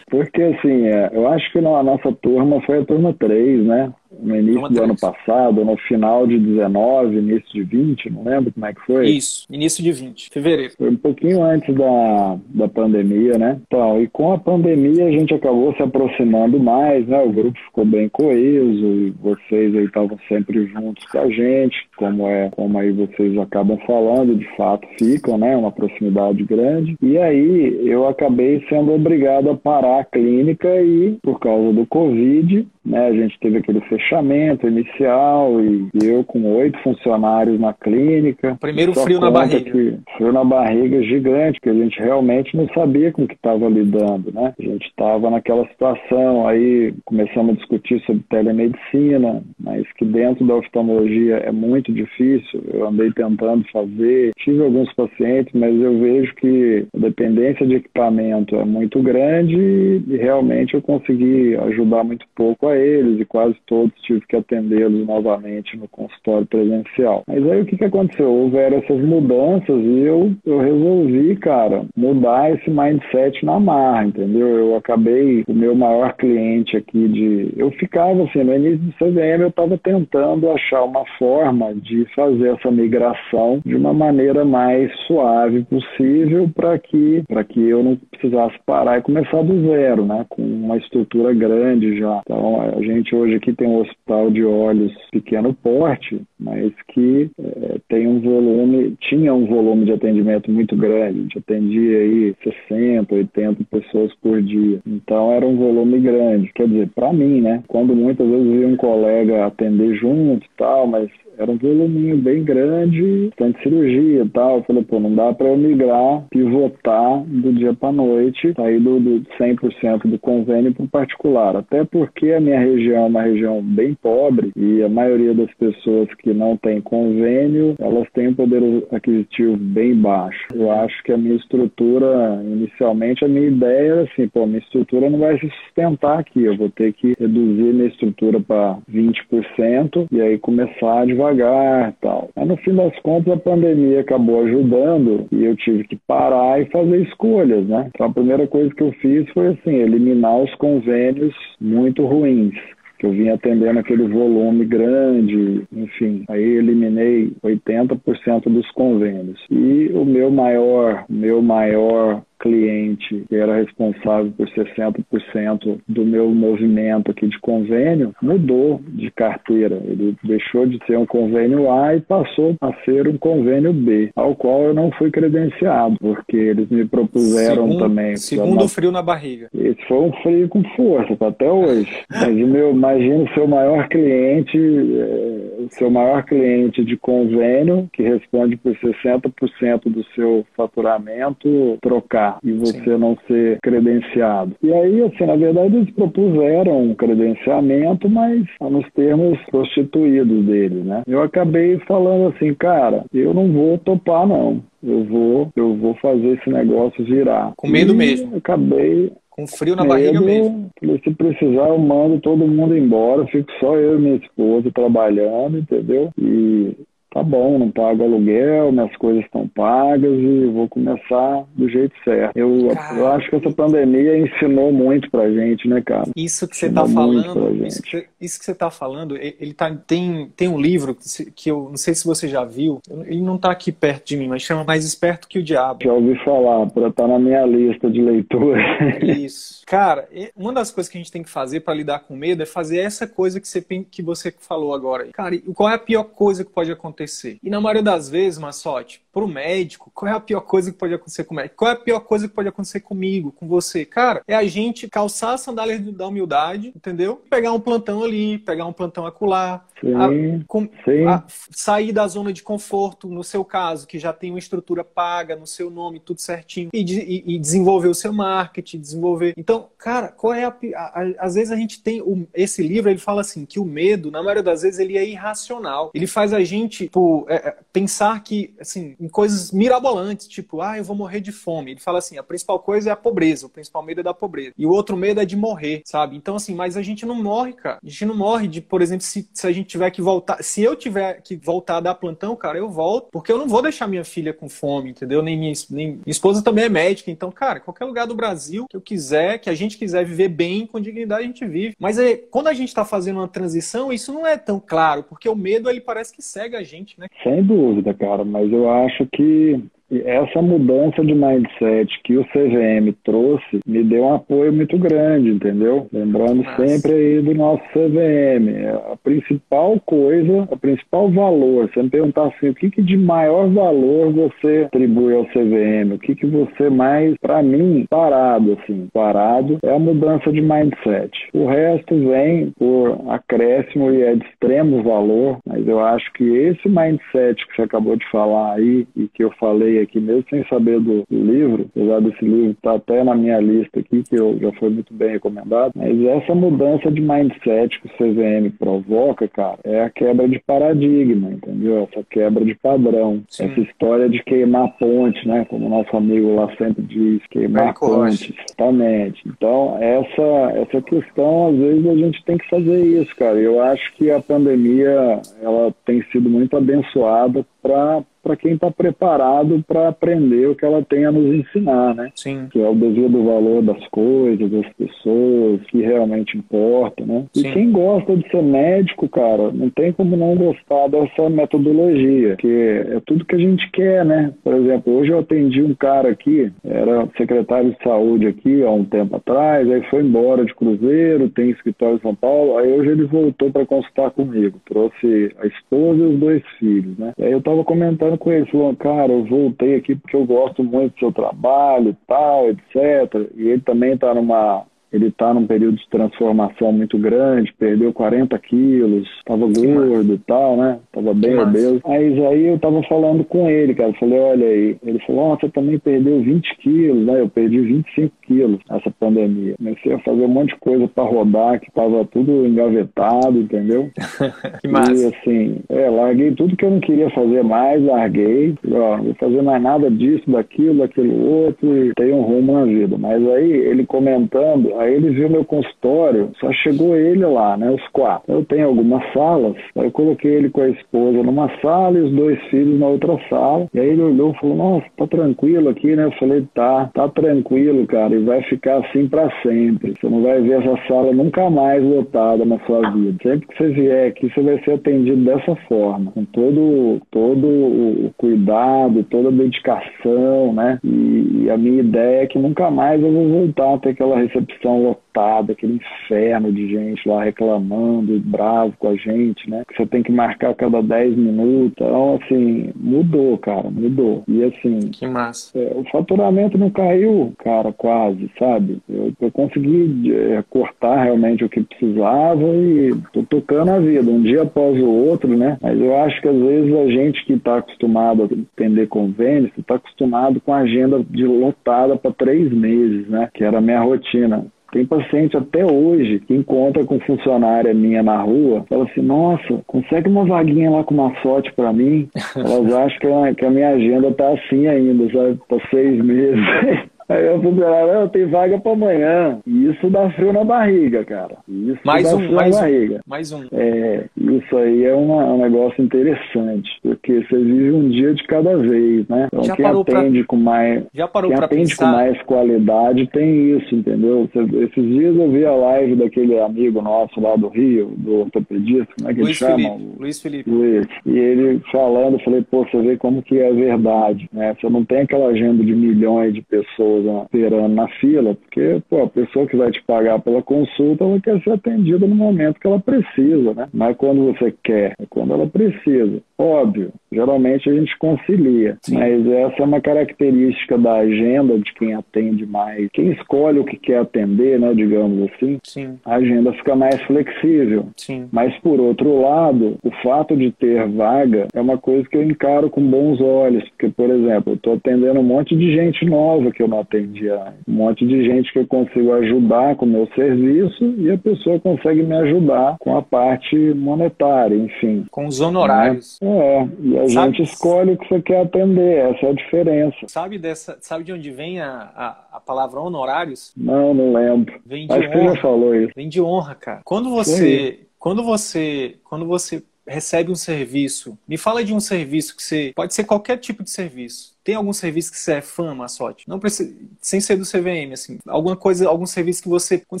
[0.10, 3.92] Porque, assim, é, eu acho que a nossa turma foi a turma 3, né?
[4.10, 8.66] No início do ano passado, no final de 19, início de 20, não lembro como
[8.66, 9.10] é que foi.
[9.10, 10.74] Isso, início de 20, fevereiro.
[10.76, 13.60] Foi um pouquinho antes da, da pandemia, né?
[13.66, 17.20] Então, e com a pandemia a gente acabou se aproximando mais, né?
[17.22, 22.26] O grupo ficou bem coeso e vocês aí estavam sempre juntos com a gente, como
[22.26, 25.56] é, como aí vocês acabam falando, de fato ficam, né?
[25.56, 26.96] Uma proximidade grande.
[27.02, 32.66] E aí eu acabei sendo obrigado a parar a clínica e, por causa do Covid,
[32.88, 33.06] né?
[33.06, 38.56] A gente teve aquele fechamento inicial e eu com oito funcionários na clínica.
[38.60, 39.70] Primeiro frio na barriga.
[39.70, 43.68] Que, frio na barriga gigante, que a gente realmente não sabia com o que estava
[43.68, 44.54] lidando, né?
[44.58, 50.56] A gente estava naquela situação, aí começamos a discutir sobre telemedicina, mas que dentro da
[50.56, 52.62] oftalmologia é muito difícil.
[52.72, 58.56] Eu andei tentando fazer, tive alguns pacientes, mas eu vejo que a dependência de equipamento
[58.56, 63.92] é muito grande e realmente eu consegui ajudar muito pouco a eles e quase todos
[64.02, 67.22] tive que atendê-los novamente no consultório presencial.
[67.26, 68.30] Mas aí o que, que aconteceu?
[68.30, 74.46] Houveram essas mudanças e eu, eu resolvi, cara, mudar esse mindset na marra, entendeu?
[74.46, 77.52] Eu acabei, o meu maior cliente aqui de.
[77.56, 82.54] Eu ficava assim, no início do CVM eu estava tentando achar uma forma de fazer
[82.54, 88.98] essa migração de uma maneira mais suave possível para que, que eu não precisasse parar
[88.98, 90.24] e começar do zero, né?
[90.28, 92.20] Com uma estrutura grande já.
[92.24, 97.78] Então, a gente hoje aqui tem um hospital de olhos pequeno porte, mas que é,
[97.88, 101.18] tem um volume, tinha um volume de atendimento muito grande.
[101.18, 102.34] A gente atendia aí
[102.68, 104.80] 60, 80 pessoas por dia.
[104.86, 106.52] Então era um volume grande.
[106.54, 107.62] Quer dizer, para mim, né?
[107.68, 112.42] Quando muitas vezes via um colega atender junto e tal, mas era um voluminho bem
[112.42, 114.56] grande, bastante cirurgia e tal.
[114.56, 118.98] Eu falei, pô, não dá para eu migrar, pivotar do dia para noite, sair do,
[118.98, 121.56] do 100% do convênio para o particular.
[121.56, 126.08] Até porque a minha região é uma região bem pobre e a maioria das pessoas
[126.14, 130.46] que não tem convênio, elas têm um poder aquisitivo bem baixo.
[130.52, 135.08] Eu acho que a minha estrutura, inicialmente, a minha ideia era assim, pô, minha estrutura
[135.08, 140.20] não vai se sustentar aqui, eu vou ter que reduzir minha estrutura para 20% e
[140.20, 142.30] aí começar devagar devagar tal.
[142.34, 146.66] Mas no fim das contas a pandemia acabou ajudando e eu tive que parar e
[146.66, 147.90] fazer escolhas, né?
[147.94, 152.54] Então a primeira coisa que eu fiz foi assim, eliminar os convênios muito ruins
[152.98, 159.40] que eu vinha atendendo aquele volume grande, enfim, aí eliminei 80% dos convênios.
[159.48, 167.10] E o meu maior, meu maior cliente que era responsável por 60% do meu movimento
[167.10, 169.80] aqui de convênio mudou de carteira.
[169.84, 174.34] Ele deixou de ser um convênio A e passou a ser um convênio B, ao
[174.34, 178.16] qual eu não fui credenciado, porque eles me propuseram segundo, também.
[178.16, 179.48] Segundo o frio na barriga.
[179.54, 181.90] Esse foi um frio com força, até hoje.
[182.10, 187.88] Mas o meu, imagina o seu maior cliente, é, o seu maior cliente de convênio,
[187.92, 192.98] que responde por 60% do seu faturamento, trocar e você Sim.
[192.98, 194.54] não ser credenciado.
[194.62, 201.02] E aí, assim, na verdade, eles propuseram um credenciamento, mas nos termos prostituídos deles, né?
[201.06, 204.62] Eu acabei falando assim, cara, eu não vou topar, não.
[204.82, 207.52] Eu vou, eu vou fazer esse negócio virar.
[207.56, 208.36] Com medo e mesmo.
[208.36, 210.68] Acabei com frio na barriga mesmo.
[211.04, 216.10] Se precisar, eu mando todo mundo embora, fico só eu e minha esposa trabalhando, entendeu?
[216.18, 216.76] E
[217.18, 222.36] tá bom, não pago aluguel, minhas coisas estão pagas e vou começar do jeito certo.
[222.36, 226.10] Eu, eu, acho que essa pandemia ensinou muito pra gente, né, cara?
[226.14, 230.30] Isso que você tá falando, isso que, isso que você tá falando, ele tá, tem,
[230.36, 230.96] tem um livro
[231.34, 234.28] que eu não sei se você já viu, ele não tá aqui perto de mim,
[234.28, 235.82] mas chama Mais Esperto que o Diabo.
[235.82, 238.60] Já ouvi falar, pra estar tá na minha lista de leitura.
[239.02, 239.62] Isso.
[239.66, 242.46] Cara, uma das coisas que a gente tem que fazer para lidar com medo é
[242.46, 245.08] fazer essa coisa que você, que você falou agora.
[245.12, 247.07] Cara, qual é a pior coisa que pode acontecer?
[247.08, 247.38] Acontecer.
[247.42, 250.78] E na maioria das vezes, Massote, para o médico, qual é a pior coisa que
[250.78, 251.56] pode acontecer com o médico?
[251.56, 253.84] Qual é a pior coisa que pode acontecer comigo, com você?
[253.84, 257.20] Cara, é a gente calçar as sandálias da humildade, entendeu?
[257.28, 260.68] Pegar um plantão ali, pegar um plantão acular, sim, a, com.
[261.08, 265.34] A, sair da zona de conforto, no seu caso, que já tem uma estrutura paga
[265.34, 269.34] no seu nome, tudo certinho, e, de, e, e desenvolver o seu marketing, desenvolver.
[269.36, 273.00] Então, cara, qual é a, a, às vezes a gente tem o, esse livro, ele
[273.00, 275.90] fala assim que o medo, na maioria das vezes, ele é irracional.
[275.92, 280.76] Ele faz a gente tipo, é, é pensar que assim em coisas mirabolantes, tipo, ah,
[280.76, 281.70] eu vou morrer de fome.
[281.70, 284.52] Ele fala assim, a principal coisa é a pobreza, o principal medo é da pobreza.
[284.58, 286.14] E o outro medo é de morrer, sabe?
[286.14, 287.78] Então, assim, mas a gente não morre, cara.
[287.82, 290.42] A gente não morre de, por exemplo, se, se a gente tiver que voltar.
[290.42, 293.08] Se eu tiver que voltar a dar plantão, cara, eu volto.
[293.10, 295.22] Porque eu não vou deixar minha filha com fome, entendeu?
[295.22, 297.10] Nem minha, nem, minha esposa também é médica.
[297.10, 300.66] Então, cara, qualquer lugar do Brasil que eu quiser, que a gente quiser viver bem,
[300.66, 301.74] com dignidade, a gente vive.
[301.78, 305.28] Mas é, quando a gente tá fazendo uma transição, isso não é tão claro, porque
[305.28, 307.06] o medo, ele parece que cega a gente, né?
[307.22, 313.60] Sem dúvida, cara, mas eu acho que essa mudança de mindset que o CVM trouxe
[313.66, 315.86] me deu um apoio muito grande, entendeu?
[315.92, 316.66] Lembrando Nossa.
[316.66, 318.92] sempre aí do nosso CVM.
[318.92, 323.48] A principal coisa, o principal valor, você me perguntar assim, o que, que de maior
[323.48, 325.94] valor você atribui ao CVM?
[325.94, 331.10] O que, que você mais, para mim, parado, assim, parado, é a mudança de mindset.
[331.32, 336.68] O resto vem por acréscimo e é de extremo valor, mas eu acho que esse
[336.68, 340.80] mindset que você acabou de falar aí e que eu falei aqui, mesmo sem saber
[340.80, 344.38] do, do livro, apesar desse livro estar tá até na minha lista aqui, que eu,
[344.40, 349.58] já foi muito bem recomendado, mas essa mudança de mindset que o CVM provoca, cara,
[349.64, 351.88] é a quebra de paradigma, entendeu?
[351.90, 353.22] Essa quebra de padrão.
[353.28, 353.44] Sim.
[353.44, 355.44] Essa história de queimar ponte, né?
[355.48, 358.34] Como o nosso amigo lá sempre diz, queimar ponte.
[358.46, 359.22] Exatamente.
[359.26, 363.38] Então, essa, essa questão, às vezes, a gente tem que fazer isso, cara.
[363.38, 369.64] Eu acho que a pandemia, ela tem sido muito abençoada para para quem está preparado
[369.66, 372.10] para aprender o que ela tem a nos ensinar, né?
[372.14, 372.46] Sim.
[372.50, 377.24] Que é o devido valor das coisas, das pessoas, que realmente importa, né?
[377.32, 377.48] Sim.
[377.48, 382.48] E quem gosta de ser médico, cara, não tem como não gostar dessa metodologia, que
[382.48, 384.34] é tudo que a gente quer, né?
[384.44, 388.84] Por exemplo, hoje eu atendi um cara aqui, era secretário de saúde aqui há um
[388.84, 393.04] tempo atrás, aí foi embora de Cruzeiro, tem escritório em São Paulo, aí hoje ele
[393.04, 397.12] voltou para consultar comigo, trouxe a esposa e os dois filhos, né?
[397.16, 400.94] E aí eu tava comentando ele, falou, cara, eu voltei aqui porque eu gosto muito
[400.94, 403.30] do seu trabalho e tal, etc.
[403.34, 408.38] E ele também está numa ele está num período de transformação muito grande, perdeu 40
[408.38, 410.78] quilos, estava gordo e tal, né?
[410.92, 411.80] Tava bem obeso.
[411.86, 413.90] Mas aí eu tava falando com ele, cara.
[413.90, 414.76] Eu falei, olha aí.
[414.84, 417.20] Ele falou, oh, você também perdeu 20 quilos, né?
[417.20, 419.54] Eu perdi 25 quilos nessa pandemia.
[419.58, 423.90] Comecei a fazer um monte de coisa para rodar, que tava tudo engavetado, entendeu?
[424.62, 424.92] que massa.
[424.92, 428.54] E assim, é, larguei tudo que eu não queria fazer mais, larguei.
[428.62, 432.52] Falei, ó, não vou fazer mais nada disso, daquilo, daquilo outro, e tenho um rumo
[432.52, 432.96] na vida.
[432.96, 437.68] Mas aí, ele comentando, Aí ele viu meu consultório, só chegou ele lá, né?
[437.68, 438.32] Os quatro.
[438.32, 442.12] Eu tenho algumas salas, aí eu coloquei ele com a esposa numa sala e os
[442.12, 443.66] dois filhos na outra sala.
[443.74, 446.04] E aí ele olhou e falou: Nossa, tá tranquilo aqui, né?
[446.04, 449.94] Eu falei: Tá, tá tranquilo, cara, e vai ficar assim para sempre.
[450.00, 453.18] Você não vai ver essa sala nunca mais lotada na sua vida.
[453.20, 458.12] Sempre que você vier aqui, você vai ser atendido dessa forma, com todo, todo o
[458.16, 460.78] cuidado, toda a dedicação, né?
[460.84, 464.18] E, e a minha ideia é que nunca mais eu vou voltar a ter aquela
[464.18, 469.62] recepção lotada, aquele inferno de gente lá reclamando, bravo com a gente, né?
[469.68, 471.72] Que você tem que marcar cada 10 minutos.
[471.72, 474.24] Então, assim, mudou, cara, mudou.
[474.28, 474.78] E assim.
[474.90, 475.58] Que massa.
[475.58, 478.78] É, o faturamento não caiu, cara, quase, sabe?
[478.88, 484.22] Eu, eu consegui é, cortar realmente o que precisava e tô tocando a vida, um
[484.22, 485.58] dia após o outro, né?
[485.60, 488.26] Mas eu acho que às vezes a gente que está acostumado a
[488.60, 493.28] atender convênios, está acostumado com a agenda de lotada para três meses, né?
[493.34, 494.46] Que era a minha rotina.
[494.70, 500.10] Tem paciente até hoje que encontra com funcionária minha na rua, fala assim, nossa, consegue
[500.10, 502.08] uma vaguinha lá com uma sorte para mim?
[502.36, 505.38] Elas acham que a, que a minha agenda tá assim ainda, sabe?
[505.48, 506.44] Por seis meses.
[507.08, 509.38] Aí eu funcionário, não, tem vaga para amanhã.
[509.46, 511.36] E isso dá frio na barriga, cara.
[511.48, 513.00] Isso mais dá um, frio mais na um, barriga.
[513.06, 513.44] Mais um.
[513.52, 518.56] É, isso aí é uma, um negócio interessante, porque você vive um dia de cada
[518.58, 519.26] vez, né?
[519.32, 520.84] Então Já quem parou atende pra- com mais.
[520.94, 521.84] Já parou Quem atende pensar?
[521.86, 524.28] com mais qualidade tem isso, entendeu?
[524.34, 529.10] Esses dias eu vi a live daquele amigo nosso lá do Rio, do ortopedista, como
[529.10, 529.56] é que ele Luiz chama?
[529.56, 529.84] Felipe.
[529.98, 530.50] Luiz Felipe.
[530.50, 530.86] Luiz.
[531.06, 534.54] E ele falando, eu falei, pô, você vê como que é verdade, né?
[534.60, 539.02] Você não tem aquela agenda de milhões de pessoas né, esperando na fila, porque, pô,
[539.02, 542.66] a pessoa que vai te pagar pela consulta, ela quer ser atendida no momento que
[542.66, 543.68] ela precisa, né?
[543.72, 546.20] Não é quando você quer, é quando ela precisa.
[546.38, 548.96] Óbvio, geralmente a gente concilia, Sim.
[548.96, 552.88] mas essa é uma característica da agenda de quem atende mais.
[552.92, 557.88] Quem escolhe o que quer atender, né, digamos assim, Sim, a agenda fica mais flexível.
[557.96, 558.28] sim.
[558.32, 562.70] Mas, por outro lado, o fato de ter vaga é uma coisa que eu encaro
[562.70, 563.68] com bons olhos.
[563.70, 567.54] Porque, por exemplo, eu estou atendendo um monte de gente nova que eu não atendia.
[567.68, 571.60] Um monte de gente que eu consigo ajudar com o meu serviço e a pessoa
[571.60, 575.06] consegue me ajudar com a parte monetária, enfim.
[575.10, 576.18] Com os honorários.
[576.22, 579.96] É, e a Sabe- gente escolhe o que você quer atender, essa é a diferença.
[580.08, 583.52] Sabe dessa, sabe de onde vem a, a, a palavra honorários?
[583.56, 584.58] Não, não lembro.
[584.64, 585.40] Vem de Acho que você já honra.
[585.40, 585.92] falou isso.
[585.94, 586.80] Vem de honra, cara.
[586.84, 592.42] Quando você, quando você, quando você recebe um serviço, me fala de um serviço que
[592.42, 594.36] você pode ser qualquer tipo de serviço.
[594.44, 596.28] Tem algum serviço que você é fã, Massote?
[596.28, 600.00] Não precisa, sem ser do CVM, assim, alguma coisa, algum serviço que você, quando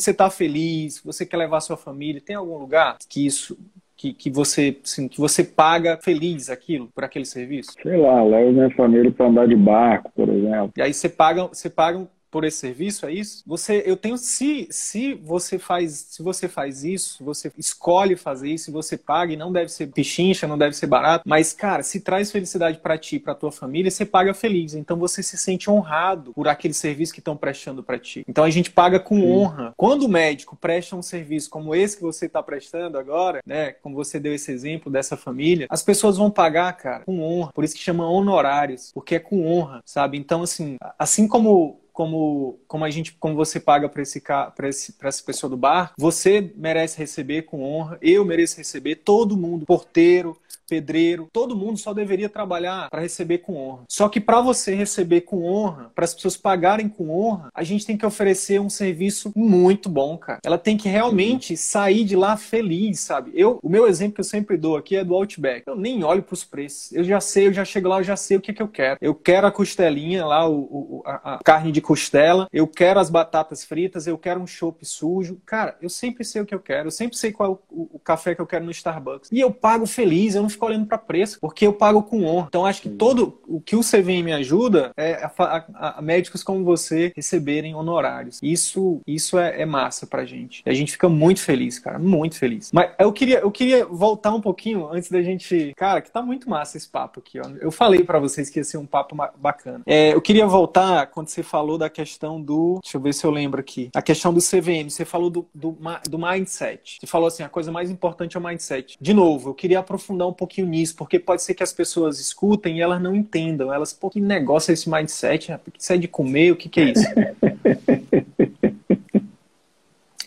[0.00, 3.58] você tá feliz, você quer levar a sua família, tem algum lugar que isso
[3.98, 7.72] que, que você, assim, que você paga feliz aquilo por aquele serviço?
[7.82, 10.72] Sei lá, levo minha família para andar de barco, por exemplo.
[10.76, 13.42] E aí você paga, você paga por esse serviço, é isso?
[13.46, 18.72] Você, eu tenho, se, se você faz, se você faz isso, você escolhe fazer isso,
[18.72, 22.30] você paga, e não deve ser pichincha, não deve ser barato, mas cara, se traz
[22.30, 24.74] felicidade para ti, para tua família, você paga feliz.
[24.74, 28.24] Então você se sente honrado por aquele serviço que estão prestando para ti.
[28.28, 29.72] Então a gente paga com honra.
[29.76, 33.94] Quando o médico presta um serviço como esse que você está prestando agora, né, como
[33.94, 37.52] você deu esse exemplo dessa família, as pessoas vão pagar, cara, com honra.
[37.52, 40.18] Por isso que chama honorários, porque é com honra, sabe?
[40.18, 44.92] Então assim, assim como como, como a gente, como você paga para esse para esse,
[44.92, 49.66] pra essa pessoa do bar, você merece receber com honra, eu mereço receber, todo mundo,
[49.66, 50.36] porteiro,
[50.68, 53.84] pedreiro, todo mundo só deveria trabalhar para receber com honra.
[53.88, 57.86] Só que para você receber com honra, para as pessoas pagarem com honra, a gente
[57.86, 60.40] tem que oferecer um serviço muito bom, cara.
[60.44, 63.30] Ela tem que realmente sair de lá feliz, sabe?
[63.34, 65.64] Eu, o meu exemplo que eu sempre dou aqui é do Outback.
[65.66, 66.92] Eu nem olho para os preços.
[66.92, 68.98] Eu já sei, eu já chego lá, eu já sei o que, que eu quero.
[69.00, 72.48] Eu quero a costelinha lá, o, o a, a, carne de costela.
[72.52, 74.06] Eu quero as batatas fritas.
[74.06, 75.40] Eu quero um chopp sujo.
[75.46, 76.88] Cara, eu sempre sei o que eu quero.
[76.88, 79.30] Eu sempre sei qual é o, o, o café que eu quero no Starbucks.
[79.32, 80.34] E eu pago feliz.
[80.34, 82.46] Eu não fico olhando para preço, porque eu pago com honra.
[82.48, 86.42] Então acho que todo o que o CVM me ajuda é a, a, a médicos
[86.42, 88.38] como você receberem honorários.
[88.42, 90.62] Isso, isso é, é massa pra gente.
[90.64, 92.70] E a gente fica muito feliz, cara, muito feliz.
[92.72, 96.48] Mas eu queria, eu queria voltar um pouquinho antes da gente, cara, que tá muito
[96.48, 97.48] massa esse papo aqui, ó.
[97.60, 99.82] Eu falei para vocês que ia ser um papo bacana.
[99.86, 103.30] É, eu queria voltar quando você falou da questão do, deixa eu ver se eu
[103.30, 104.88] lembro aqui, a questão do CVM.
[104.88, 105.76] Você falou do, do,
[106.08, 106.98] do mindset.
[107.00, 108.96] Você falou assim, a coisa mais importante é o mindset.
[109.00, 112.78] De novo, eu queria aprofundar um pouquinho nisso, porque pode ser que as pessoas escutem
[112.78, 113.72] e elas não entendam.
[113.72, 115.58] Elas, pô, que negócio é esse mindset?
[115.78, 116.52] Isso é de comer?
[116.52, 117.04] O que, que é isso?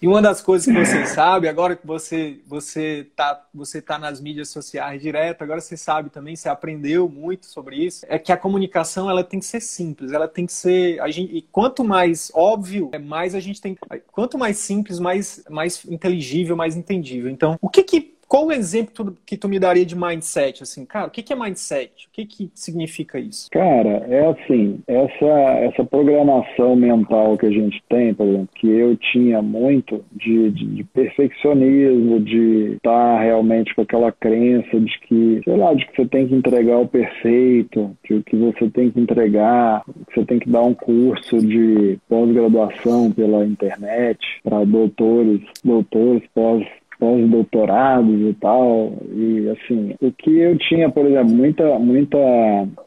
[0.01, 4.19] E uma das coisas que você sabe, agora que você você tá, você tá nas
[4.19, 8.37] mídias sociais direto, agora você sabe também, você aprendeu muito sobre isso, é que a
[8.37, 10.99] comunicação ela tem que ser simples, ela tem que ser.
[11.01, 13.77] A gente, e quanto mais óbvio, é mais a gente tem.
[14.11, 17.29] Quanto mais simples, mais, mais inteligível, mais entendível.
[17.29, 20.63] Então, o que que qual o exemplo que tu me daria de mindset?
[20.63, 22.07] Assim, cara, o que é mindset?
[22.07, 23.49] O que, que significa isso?
[23.51, 25.25] Cara, é assim, essa,
[25.65, 30.65] essa programação mental que a gente tem, por exemplo, que eu tinha muito de, de,
[30.65, 36.05] de perfeccionismo, de estar realmente com aquela crença de que, sei lá, de que você
[36.07, 40.49] tem que entregar o perfeito, de que você tem que entregar, que você tem que
[40.49, 46.65] dar um curso de pós-graduação pela internet para doutores, doutores pós
[47.01, 48.93] pós-doutorados e tal.
[49.11, 52.19] E assim, o que eu tinha, por exemplo, muita, muita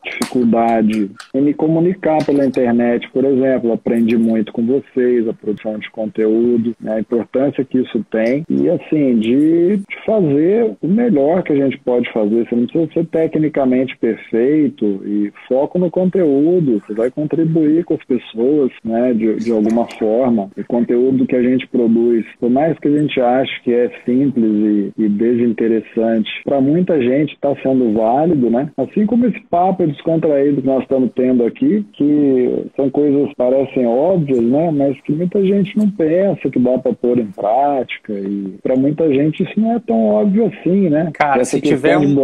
[0.04, 5.90] dificuldade em me comunicar pela internet, por exemplo, aprendi muito com vocês, a produção de
[5.90, 11.52] conteúdo, né, a importância que isso tem e assim, de, de fazer o melhor que
[11.52, 12.46] a gente pode fazer.
[12.46, 18.04] Você não precisa ser tecnicamente perfeito e foco no conteúdo, você vai contribuir com as
[18.04, 20.50] pessoas, né, de, de alguma forma.
[20.56, 24.92] O conteúdo que a gente produz, por mais que a gente ache que é simples
[24.96, 28.70] e, e desinteressante, para muita gente está sendo válido, né?
[28.76, 33.86] Assim como esse papo descontraído que nós estamos tendo aqui, que são coisas que parecem
[33.86, 34.70] óbvias, né?
[34.70, 39.08] Mas que muita gente não pensa que dá para pôr em prática e para muita
[39.12, 41.10] gente isso não é tão óbvio assim, né?
[41.14, 42.14] Cara, Essa se tiver um...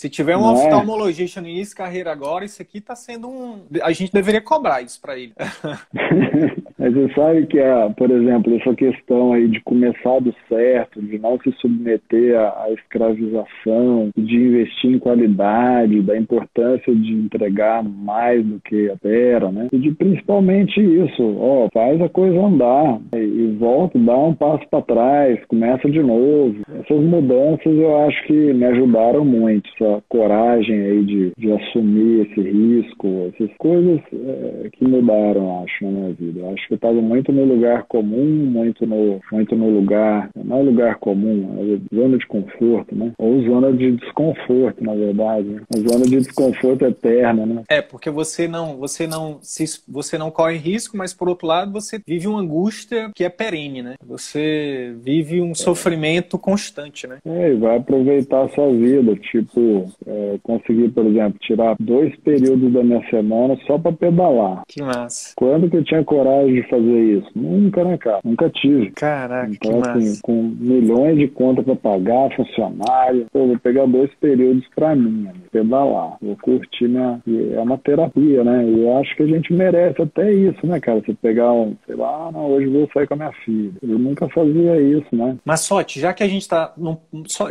[0.00, 0.64] Se tiver um não é?
[0.64, 1.42] oftalmologista é?
[1.42, 3.66] no início de carreira agora, isso aqui está sendo um.
[3.82, 5.34] A gente deveria cobrar isso para ele.
[6.80, 11.18] Mas você sabe que, a, por exemplo, essa questão aí de começar do certo, de
[11.18, 18.42] não se submeter à, à escravização, de investir em qualidade, da importância de entregar mais
[18.42, 19.68] do que a terra, né?
[19.70, 24.66] E de principalmente isso, ó, faz a coisa andar e, e volta, dá um passo
[24.70, 26.56] para trás, começa de novo.
[26.80, 32.40] Essas mudanças eu acho que me ajudaram muito, essa coragem aí de, de assumir esse
[32.40, 36.40] risco, essas coisas é, que mudaram, acho, na minha vida.
[36.40, 40.96] Eu acho estava muito no lugar comum, muito no, muito no lugar, não é lugar
[40.96, 43.12] comum, é zona de conforto, né?
[43.18, 45.48] Ou zona de desconforto, na verdade.
[45.48, 45.60] Né?
[45.74, 47.62] A zona de desconforto eterna, né?
[47.68, 51.72] É, porque você não, você não, se, você não corre risco, mas por outro lado
[51.72, 53.94] você vive uma angústia que é perene, né?
[54.06, 55.54] Você vive um é.
[55.54, 57.18] sofrimento constante, né?
[57.24, 62.72] É, e vai aproveitar a sua vida, tipo, é, conseguir, por exemplo, tirar dois períodos
[62.72, 64.62] da minha semana só para pedalar.
[64.68, 65.32] Que massa.
[65.36, 67.30] Quando que eu tinha coragem de fazer isso?
[67.34, 68.20] Nunca, né, cara?
[68.24, 68.90] Nunca tive.
[68.92, 70.20] Caraca, então, assim, massa.
[70.22, 75.44] com milhões de contas para pagar, funcionário, pô, vou pegar dois períodos para mim, amigo,
[75.50, 76.16] pedalar.
[76.20, 77.20] Vou curtir minha.
[77.54, 78.64] É uma terapia, né?
[78.64, 81.00] E eu acho que a gente merece até isso, né, cara?
[81.00, 83.72] Você pegar um, sei lá, ah, não, hoje vou sair com a minha filha.
[83.82, 85.36] Eu nunca fazia isso, né?
[85.44, 86.72] Mas, Sote, já que a gente tá.
[86.76, 86.96] Num,
[87.26, 87.48] só,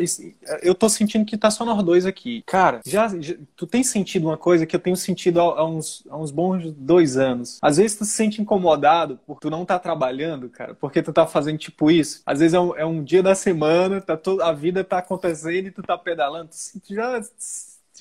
[0.62, 2.44] eu tô sentindo que tá só nós dois aqui.
[2.46, 6.06] Cara, já, já tu tem sentido uma coisa que eu tenho sentido há, há, uns,
[6.10, 7.60] há uns bons dois anos.
[7.62, 11.26] Às vezes tu se sente incomodado por tu não tá trabalhando, cara, porque tu tá
[11.28, 12.22] fazendo tipo isso.
[12.26, 15.68] Às vezes é um, é um dia da semana, tá todo, a vida tá acontecendo
[15.68, 16.50] e tu tá pedalando.
[16.86, 17.22] Tu já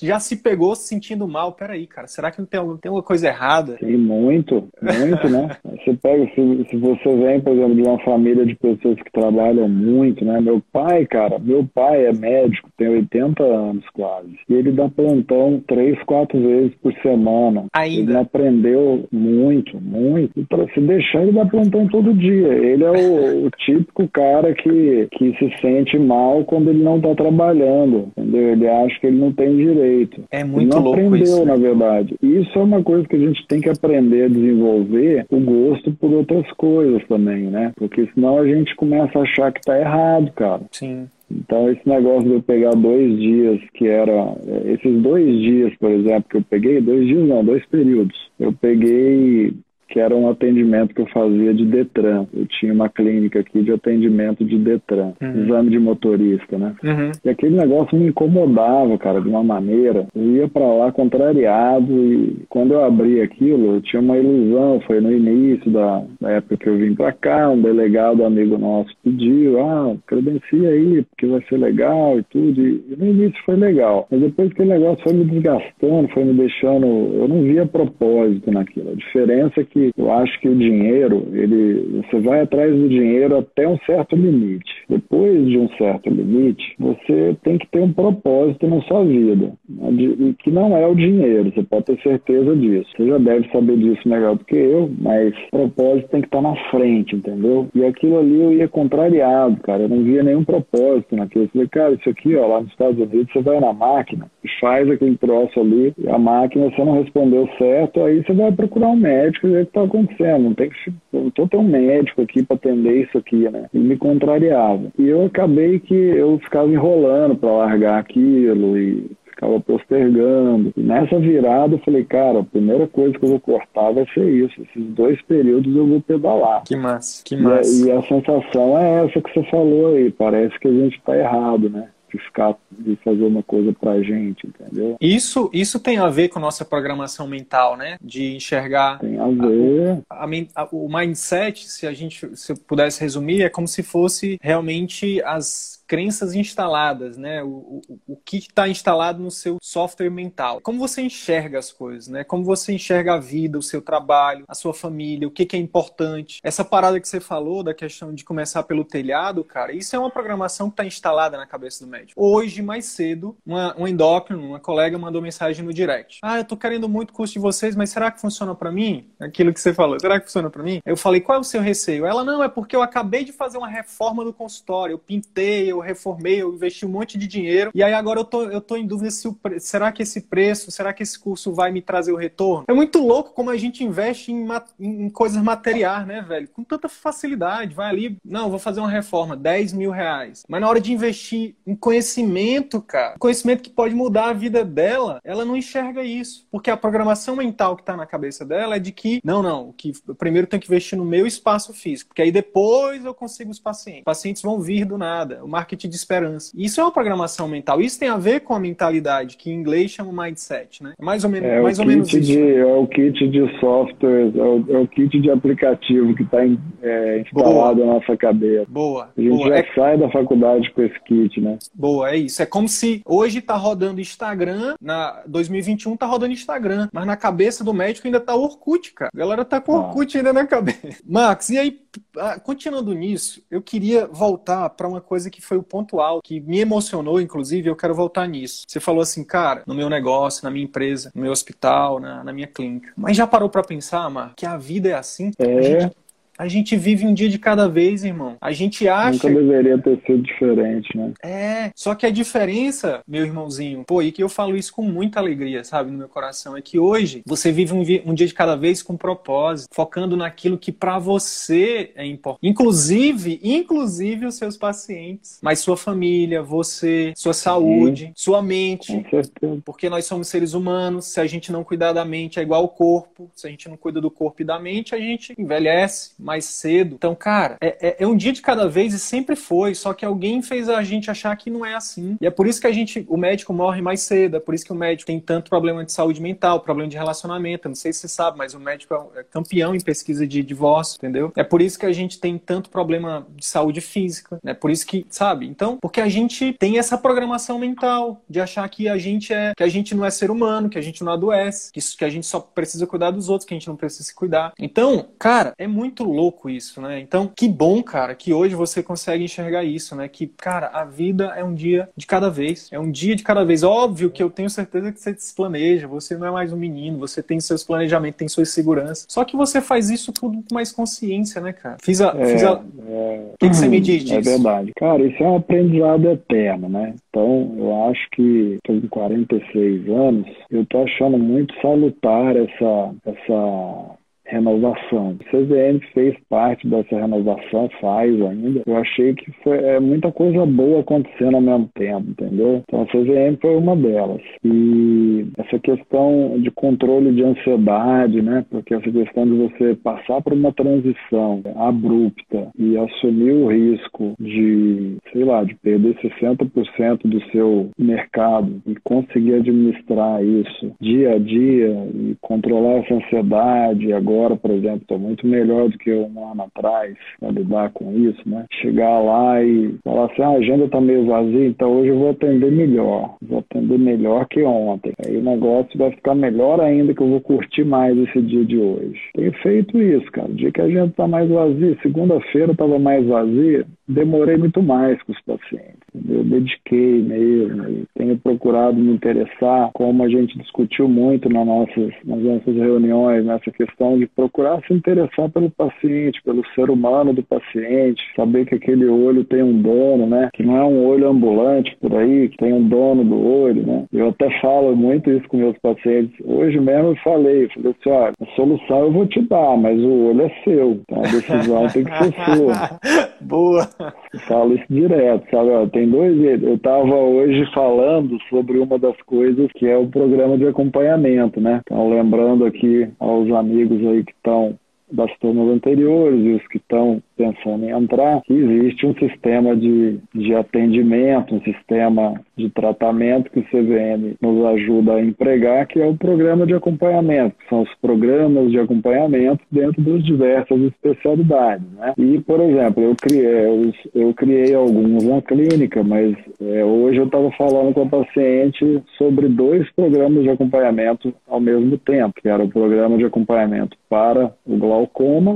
[0.05, 1.53] já se pegou se sentindo mal.
[1.53, 3.73] Peraí, cara, será que não tem, tem alguma coisa errada?
[3.73, 5.57] Tem muito, muito, né?
[5.79, 9.67] Você pega, se, se, você vem, por exemplo, de uma família de pessoas que trabalham
[9.69, 10.39] muito, né?
[10.41, 14.37] Meu pai, cara, meu pai é médico, tem 80 anos quase.
[14.49, 17.65] E ele dá plantão três, quatro vezes por semana.
[17.73, 18.11] Ainda?
[18.11, 20.37] Ele aprendeu muito, muito.
[20.37, 22.47] E pra se deixar, ele dá plantão todo dia.
[22.47, 27.15] Ele é o, o típico cara que, que se sente mal quando ele não tá
[27.15, 28.49] trabalhando, entendeu?
[28.49, 29.88] Ele acha que ele não tem direito
[30.31, 31.45] É muito não louco aprendeu, isso.
[31.45, 32.15] na verdade.
[32.21, 36.11] Isso é uma coisa que a gente tem que aprender a desenvolver o gosto por
[36.13, 37.71] outras coisas também, né?
[37.75, 40.61] Porque senão a gente começa a achar que tá errado, cara.
[40.71, 41.07] Sim.
[41.31, 44.35] Então, esse negócio de eu pegar dois dias, que era.
[44.47, 48.17] Eh, esses dois dias, por exemplo, que eu peguei, dois dias não, dois períodos.
[48.39, 49.53] Eu peguei
[49.89, 52.25] que era um atendimento que eu fazia de Detran.
[52.33, 55.43] Eu tinha uma clínica aqui de atendimento de Detran, uhum.
[55.43, 56.75] exame de motorista, né?
[56.83, 57.11] Uhum.
[57.25, 60.07] E aquele negócio me incomodava, cara, de uma maneira.
[60.15, 64.79] Eu ia para lá contrariado e quando eu abri aquilo, eu tinha uma ilusão.
[64.85, 68.89] Foi no início da, da época que eu vim para cá, um delegado amigo nosso
[69.03, 72.61] pediu, ah, credencia aí, porque vai ser legal e tudo.
[72.61, 76.33] E, no início foi legal, mas depois que o negócio foi me desgastando, foi me
[76.33, 78.91] deixando, eu não via propósito naquilo.
[78.91, 82.89] A diferença é que que eu acho que o dinheiro, ele, você vai atrás do
[82.89, 84.69] dinheiro até um certo limite.
[84.89, 89.89] Depois de um certo limite, você tem que ter um propósito na sua vida, né?
[89.91, 92.89] e que não é o dinheiro, você pode ter certeza disso.
[92.95, 96.55] Você já deve saber disso melhor do que eu, mas propósito tem que estar na
[96.69, 97.67] frente, entendeu?
[97.73, 101.45] E aquilo ali eu ia contrariado, cara, eu não via nenhum propósito naquilo.
[101.45, 104.49] Eu falei, cara, isso aqui, ó, lá nos Estados Unidos, você vai na máquina e
[104.59, 108.95] faz aquele troço ali, a máquina, você não respondeu certo, aí você vai procurar um
[108.95, 110.43] médico e que está acontecendo.
[110.43, 110.93] Não tem que.
[111.13, 113.65] Eu não tô um médico aqui para atender isso aqui, né?
[113.73, 114.91] E me contrariava.
[114.97, 120.73] E eu acabei que eu ficava enrolando para largar aquilo e ficava postergando.
[120.75, 124.29] E nessa virada eu falei, cara, a primeira coisa que eu vou cortar vai ser
[124.29, 124.61] isso.
[124.61, 126.63] Esses dois períodos eu vou pedalar.
[126.65, 127.87] Que massa, que massa.
[127.87, 130.11] E a, e a sensação é essa que você falou aí.
[130.11, 131.87] Parece que a gente está errado, né?
[132.11, 134.97] De ficar de fazer uma coisa pra gente, entendeu?
[134.99, 137.97] Isso, isso tem a ver com nossa programação mental, né?
[138.01, 138.99] De enxergar.
[138.99, 140.03] Tem a ver.
[140.09, 144.37] A, a, a, o mindset, se a gente se pudesse resumir, é como se fosse
[144.41, 147.41] realmente as crenças instaladas, né?
[147.41, 150.61] O, o, o que está instalado no seu software mental.
[150.61, 152.23] Como você enxerga as coisas, né?
[152.23, 155.59] Como você enxerga a vida, o seu trabalho, a sua família, o que, que é
[155.59, 156.39] importante.
[156.43, 160.11] Essa parada que você falou da questão de começar pelo telhado, cara, isso é uma
[160.11, 162.23] programação que está instalada na cabeça do médico.
[162.23, 166.19] Hoje, mais cedo, uma, um endócrino, uma colega mandou mensagem no direct.
[166.21, 169.09] Ah, eu tô querendo muito curso de vocês, mas será que funciona para mim?
[169.19, 170.81] Aquilo que você falou, será que funciona para mim?
[170.85, 172.05] Eu falei, qual é o seu receio?
[172.05, 175.78] Ela, não, é porque eu acabei de fazer uma reforma do consultório, eu pintei, eu
[175.79, 178.75] eu reformei, eu investi um monte de dinheiro, e aí agora eu tô, eu tô
[178.75, 179.59] em dúvida se o pre...
[179.59, 182.65] será que esse preço, será que esse curso vai me trazer o retorno?
[182.67, 184.47] É muito louco como a gente investe em,
[184.79, 186.47] em coisas materiais, né, velho?
[186.49, 187.73] Com tanta facilidade.
[187.73, 190.43] Vai ali, não, vou fazer uma reforma, 10 mil reais.
[190.47, 195.19] Mas na hora de investir em conhecimento, cara, conhecimento que pode mudar a vida dela,
[195.23, 196.47] ela não enxerga isso.
[196.51, 199.93] Porque a programação mental que tá na cabeça dela é de que, não, não, que
[200.17, 204.03] primeiro tem que investir no meu espaço físico, porque aí depois eu consigo os pacientes.
[204.03, 205.43] Pacientes vão vir do nada.
[205.43, 206.51] O marketing de esperança.
[206.55, 207.81] Isso é uma programação mental.
[207.81, 210.93] Isso tem a ver com a mentalidade, que em inglês chama mindset, né?
[210.99, 212.39] Mais ou menos, é mais ou menos de, isso.
[212.39, 216.39] É o kit de software, é o, é o kit de aplicativo que está
[216.81, 217.87] é, instalado boa.
[217.87, 218.65] na nossa cabeça.
[218.67, 219.09] Boa.
[219.17, 219.49] A gente boa.
[219.49, 219.65] já é...
[219.75, 221.57] sai da faculdade com esse kit, né?
[221.73, 222.41] Boa, é isso.
[222.41, 227.63] É como se hoje está rodando Instagram, na 2021 está rodando Instagram, mas na cabeça
[227.63, 229.11] do médico ainda está Orkut, cara.
[229.13, 229.87] A galera tá com ah.
[229.87, 230.19] Orkut ah.
[230.19, 231.01] ainda na cabeça.
[231.05, 231.79] Max, e aí,
[232.17, 236.39] ah, continuando nisso, eu queria voltar para uma coisa que foi o ponto alto, que
[236.39, 238.63] me emocionou, inclusive, eu quero voltar nisso.
[238.67, 242.33] Você falou assim, cara, no meu negócio, na minha empresa, no meu hospital, na, na
[242.33, 242.91] minha clínica.
[242.95, 245.31] Mas já parou para pensar, Mar, que a vida é assim?
[245.37, 245.57] É.
[245.57, 245.95] A gente
[246.39, 248.37] a gente vive um dia de cada vez, irmão.
[248.39, 249.27] A gente acha.
[249.27, 251.11] Nunca deveria ter sido diferente, né?
[251.21, 251.71] É.
[251.75, 255.65] Só que a diferença, meu irmãozinho, pô, e que eu falo isso com muita alegria,
[255.65, 258.81] sabe, no meu coração, é que hoje você vive um, um dia de cada vez
[258.81, 262.49] com propósito, focando naquilo que para você é importante.
[262.49, 268.13] Inclusive, inclusive os seus pacientes, mas sua família, você, sua saúde, Sim.
[268.15, 268.93] sua mente.
[268.93, 269.61] Com certeza.
[269.65, 272.69] Porque nós somos seres humanos, se a gente não cuidar da mente é igual ao
[272.69, 276.45] corpo, se a gente não cuida do corpo e da mente, a gente envelhece mais
[276.45, 276.93] cedo.
[276.93, 280.05] Então, cara, é, é, é, um dia de cada vez e sempre foi, só que
[280.05, 282.17] alguém fez a gente achar que não é assim.
[282.21, 284.63] E é por isso que a gente, o médico morre mais cedo, é por isso
[284.63, 287.67] que o médico tem tanto problema de saúde mental, problema de relacionamento.
[287.67, 290.43] Eu não sei se você sabe, mas o médico é, é campeão em pesquisa de
[290.43, 291.33] divórcio, entendeu?
[291.35, 294.85] É por isso que a gente tem tanto problema de saúde física, é por isso
[294.85, 295.47] que, sabe?
[295.47, 299.63] Então, porque a gente tem essa programação mental de achar que a gente é, que
[299.63, 302.27] a gente não é ser humano, que a gente não adoece, que, que a gente
[302.27, 304.53] só precisa cuidar dos outros, que a gente não precisa se cuidar.
[304.59, 306.18] Então, cara, é muito louco
[306.49, 306.99] isso, né?
[306.99, 310.07] Então, que bom, cara, que hoje você consegue enxergar isso, né?
[310.07, 312.69] Que, cara, a vida é um dia de cada vez.
[312.71, 313.63] É um dia de cada vez.
[313.63, 316.97] Óbvio que eu tenho certeza que você se planeja, você não é mais um menino,
[316.97, 319.05] você tem seus planejamentos, tem suas seguranças.
[319.07, 321.77] Só que você faz isso tudo com mais consciência, né, cara?
[321.81, 322.15] Fiz a.
[322.17, 322.61] É, fiz a...
[322.87, 323.29] É...
[323.33, 324.29] O que, que, você me diz é disso?
[324.29, 324.71] É verdade.
[324.75, 326.93] Cara, isso é um aprendizado eterno, né?
[327.09, 333.98] Então, eu acho que, com 46 anos, eu tô achando muito salutar essa, essa
[334.29, 335.17] renovação.
[335.19, 338.61] O CVM fez parte dessa renovação, faz ainda.
[338.65, 342.63] Eu achei que foi é, muita coisa boa acontecendo ao mesmo tempo, entendeu?
[342.67, 344.21] Então a CVM foi uma delas.
[344.43, 348.45] E essa questão de controle de ansiedade, né?
[348.49, 354.97] Porque essa questão de você passar por uma transição abrupta e assumir o risco de
[355.11, 361.87] sei lá, de perder 60% do seu mercado e conseguir administrar isso dia a dia
[361.93, 366.95] e controlar essa ansiedade, agora, por exemplo, estou muito melhor do que um ano atrás
[367.19, 368.45] para lidar com isso, né?
[368.61, 372.09] Chegar lá e falar assim, ah, a agenda está meio vazia, então hoje eu vou
[372.11, 374.93] atender melhor, vou atender melhor que ontem.
[375.05, 378.57] Aí o negócio vai ficar melhor ainda que eu vou curtir mais esse dia de
[378.57, 378.99] hoje.
[379.13, 380.29] Tenho feito isso, cara.
[380.29, 385.01] O dia que a agenda está mais vazia, segunda-feira estava mais vazia, demorei muito mais
[385.03, 385.79] com os pacientes.
[386.07, 392.19] Eu dediquei mesmo tenho procurado me interessar, como a gente discutiu muito nas nossas, nas
[392.19, 398.01] nossas reuniões, nessa questão de procurar se interessar pelo paciente, pelo ser humano do paciente,
[398.15, 400.29] saber que aquele olho tem um dono, né?
[400.33, 403.85] Que não é um olho ambulante por aí, que tem um dono do olho, né?
[403.91, 406.13] Eu até falo muito isso com meus pacientes.
[406.23, 410.07] Hoje mesmo eu falei, falei assim, olha, a solução eu vou te dar, mas o
[410.09, 412.79] olho é seu, então a decisão tem que ser sua.
[413.21, 413.67] Boa!
[414.13, 415.49] Eu falo isso direto, sabe?
[415.71, 420.47] tem dois Eu estava hoje falando sobre uma das coisas que é o programa de
[420.47, 421.61] acompanhamento, né?
[421.63, 424.59] Então, lembrando aqui aos amigos aí que estão
[424.91, 430.33] das turmas anteriores e os que estão pensando em entrar, existe um sistema de, de
[430.33, 435.97] atendimento, um sistema de tratamento que o CVM nos ajuda a empregar, que é o
[435.97, 441.65] programa de acompanhamento, que são os programas de acompanhamento dentro das diversas especialidades.
[441.73, 441.93] Né?
[441.97, 447.05] E, por exemplo, eu criei, eu, eu criei alguns na clínica, mas é, hoje eu
[447.05, 452.43] estava falando com a paciente sobre dois programas de acompanhamento ao mesmo tempo, que era
[452.43, 454.78] o programa de acompanhamento para o glaucoma